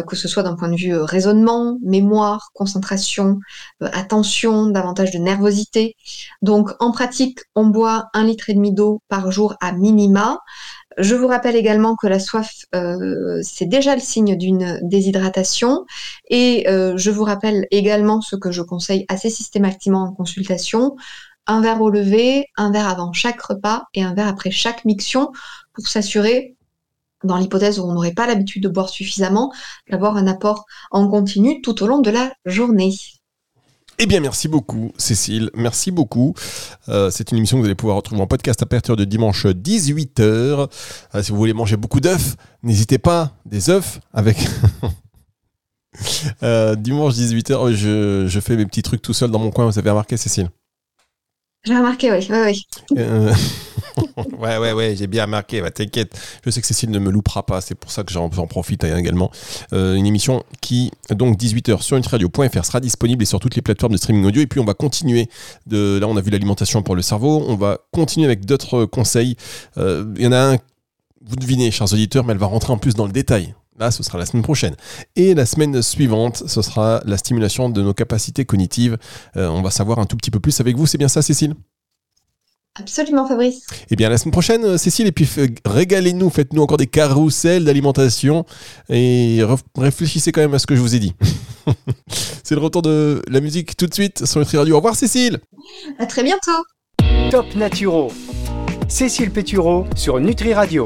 que 0.06 0.16
ce 0.16 0.26
soit 0.26 0.42
d'un 0.42 0.54
point 0.54 0.68
de 0.68 0.76
vue 0.76 0.96
raisonnement, 0.96 1.78
mémoire, 1.84 2.50
concentration, 2.54 3.38
attention, 3.80 4.66
davantage 4.66 5.10
de 5.10 5.18
nervosité. 5.18 5.96
Donc, 6.40 6.70
en 6.80 6.92
pratique, 6.92 7.40
on 7.54 7.66
boit 7.66 8.06
un 8.14 8.24
litre 8.24 8.48
et 8.48 8.54
demi 8.54 8.72
d'eau 8.72 9.02
par 9.08 9.30
jour 9.30 9.54
à 9.60 9.72
minima. 9.72 10.40
Je 10.96 11.14
vous 11.14 11.26
rappelle 11.26 11.56
également 11.56 11.94
que 11.94 12.06
la 12.06 12.18
soif, 12.18 12.50
c'est 13.42 13.66
déjà 13.66 13.94
le 13.94 14.00
signe 14.00 14.36
d'une 14.36 14.80
déshydratation. 14.82 15.84
Et 16.30 16.64
je 16.66 17.10
vous 17.10 17.24
rappelle 17.24 17.66
également 17.70 18.22
ce 18.22 18.36
que 18.36 18.50
je 18.50 18.62
conseille 18.62 19.04
assez 19.08 19.28
systématiquement 19.28 20.04
en 20.04 20.12
consultation, 20.12 20.96
un 21.46 21.60
verre 21.60 21.80
au 21.80 21.90
lever, 21.90 22.46
un 22.56 22.70
verre 22.70 22.88
avant 22.88 23.12
chaque 23.12 23.40
repas 23.40 23.84
et 23.94 24.02
un 24.02 24.14
verre 24.14 24.28
après 24.28 24.50
chaque 24.50 24.84
miction 24.84 25.32
pour 25.72 25.86
s'assurer, 25.86 26.56
dans 27.24 27.36
l'hypothèse 27.36 27.78
où 27.78 27.84
on 27.84 27.92
n'aurait 27.92 28.12
pas 28.12 28.26
l'habitude 28.26 28.62
de 28.62 28.68
boire 28.68 28.88
suffisamment, 28.88 29.52
d'avoir 29.90 30.16
un 30.16 30.26
apport 30.26 30.64
en 30.90 31.08
continu 31.08 31.60
tout 31.62 31.82
au 31.82 31.86
long 31.86 32.00
de 32.00 32.10
la 32.10 32.32
journée. 32.44 32.94
Eh 33.98 34.06
bien, 34.06 34.20
merci 34.20 34.48
beaucoup, 34.48 34.92
Cécile. 34.96 35.50
Merci 35.54 35.90
beaucoup. 35.90 36.34
Euh, 36.88 37.10
c'est 37.10 37.30
une 37.30 37.38
émission 37.38 37.58
que 37.58 37.60
vous 37.60 37.66
allez 37.66 37.74
pouvoir 37.74 37.96
retrouver 37.96 38.20
en 38.20 38.26
podcast 38.26 38.62
à 38.62 38.66
partir 38.66 38.96
de 38.96 39.04
dimanche 39.04 39.46
18h. 39.46 40.22
Euh, 41.14 41.22
si 41.22 41.30
vous 41.30 41.36
voulez 41.36 41.52
manger 41.52 41.76
beaucoup 41.76 42.00
d'œufs, 42.00 42.36
n'hésitez 42.62 42.98
pas. 42.98 43.32
Des 43.46 43.70
œufs 43.70 44.00
avec. 44.12 44.36
Euh, 46.42 46.74
dimanche 46.74 47.12
18h, 47.12 47.74
je, 47.74 48.26
je 48.26 48.40
fais 48.40 48.56
mes 48.56 48.64
petits 48.64 48.82
trucs 48.82 49.02
tout 49.02 49.12
seul 49.12 49.30
dans 49.30 49.38
mon 49.38 49.50
coin. 49.50 49.66
Vous 49.66 49.78
avez 49.78 49.90
remarqué, 49.90 50.16
Cécile? 50.16 50.48
J'ai 51.64 51.76
remarqué, 51.76 52.10
oui. 52.10 52.26
oui, 52.28 52.38
oui. 52.46 52.66
Euh, 52.98 53.32
ouais, 54.38 54.58
ouais, 54.58 54.72
ouais, 54.72 54.96
j'ai 54.96 55.06
bien 55.06 55.24
remarqué. 55.24 55.60
Bah, 55.60 55.70
T'inquiète, 55.70 56.18
je 56.44 56.50
sais 56.50 56.60
que 56.60 56.66
Cécile 56.66 56.90
ne 56.90 56.98
me 56.98 57.10
loupera 57.10 57.46
pas. 57.46 57.60
C'est 57.60 57.76
pour 57.76 57.90
ça 57.90 58.02
que 58.02 58.12
j'en 58.12 58.28
profite 58.28 58.82
hein, 58.84 58.96
également. 58.96 59.30
Euh, 59.72 59.94
une 59.94 60.06
émission 60.06 60.42
qui, 60.60 60.90
donc 61.10 61.38
18h 61.38 61.80
sur 61.82 61.96
nutriradio.fr, 61.96 62.64
sera 62.64 62.80
disponible 62.80 63.22
et 63.22 63.26
sur 63.26 63.38
toutes 63.38 63.54
les 63.54 63.62
plateformes 63.62 63.92
de 63.92 63.98
streaming 63.98 64.24
audio. 64.24 64.42
Et 64.42 64.46
puis, 64.46 64.58
on 64.58 64.64
va 64.64 64.74
continuer. 64.74 65.28
De, 65.66 65.98
là, 66.00 66.08
on 66.08 66.16
a 66.16 66.20
vu 66.20 66.30
l'alimentation 66.30 66.82
pour 66.82 66.96
le 66.96 67.02
cerveau. 67.02 67.44
On 67.46 67.54
va 67.54 67.78
continuer 67.92 68.26
avec 68.26 68.44
d'autres 68.44 68.84
conseils. 68.84 69.36
Euh, 69.78 70.04
il 70.16 70.24
y 70.24 70.26
en 70.26 70.32
a 70.32 70.54
un, 70.54 70.58
vous 71.24 71.36
devinez, 71.36 71.70
chers 71.70 71.92
auditeurs, 71.92 72.24
mais 72.24 72.32
elle 72.32 72.38
va 72.38 72.46
rentrer 72.46 72.72
en 72.72 72.78
plus 72.78 72.94
dans 72.94 73.06
le 73.06 73.12
détail. 73.12 73.54
Là, 73.78 73.90
ce 73.90 74.02
sera 74.02 74.18
la 74.18 74.26
semaine 74.26 74.42
prochaine. 74.42 74.76
Et 75.16 75.34
la 75.34 75.46
semaine 75.46 75.80
suivante, 75.82 76.42
ce 76.46 76.62
sera 76.62 77.00
la 77.06 77.16
stimulation 77.16 77.70
de 77.70 77.82
nos 77.82 77.94
capacités 77.94 78.44
cognitives. 78.44 78.98
Euh, 79.36 79.48
on 79.48 79.62
va 79.62 79.70
savoir 79.70 79.98
un 79.98 80.04
tout 80.04 80.16
petit 80.16 80.30
peu 80.30 80.40
plus 80.40 80.60
avec 80.60 80.76
vous. 80.76 80.86
C'est 80.86 80.98
bien 80.98 81.08
ça, 81.08 81.22
Cécile? 81.22 81.54
Absolument, 82.78 83.26
Fabrice. 83.26 83.66
Eh 83.90 83.96
bien, 83.96 84.08
la 84.08 84.16
semaine 84.16 84.32
prochaine, 84.32 84.64
euh, 84.64 84.78
Cécile, 84.78 85.06
et 85.06 85.12
puis 85.12 85.28
régalez-nous, 85.66 86.30
faites-nous 86.30 86.62
encore 86.62 86.78
des 86.78 86.86
carousels 86.86 87.64
d'alimentation 87.64 88.46
et 88.88 89.42
réfléchissez 89.76 90.32
quand 90.32 90.40
même 90.40 90.54
à 90.54 90.58
ce 90.58 90.66
que 90.66 90.74
je 90.74 90.80
vous 90.80 90.94
ai 90.94 90.98
dit. 90.98 91.14
C'est 92.44 92.54
le 92.54 92.62
retour 92.62 92.80
de 92.80 93.22
la 93.28 93.40
musique 93.40 93.76
tout 93.76 93.86
de 93.86 93.94
suite 93.94 94.24
sur 94.24 94.40
Nutri 94.40 94.56
Radio. 94.56 94.74
Au 94.74 94.78
revoir, 94.78 94.96
Cécile. 94.96 95.38
À 95.98 96.06
très 96.06 96.22
bientôt. 96.22 96.50
Top 97.30 97.54
Naturo. 97.56 98.10
Cécile 98.88 99.30
Pétureau 99.30 99.86
sur 99.94 100.18
Nutri 100.18 100.54
Radio. 100.54 100.80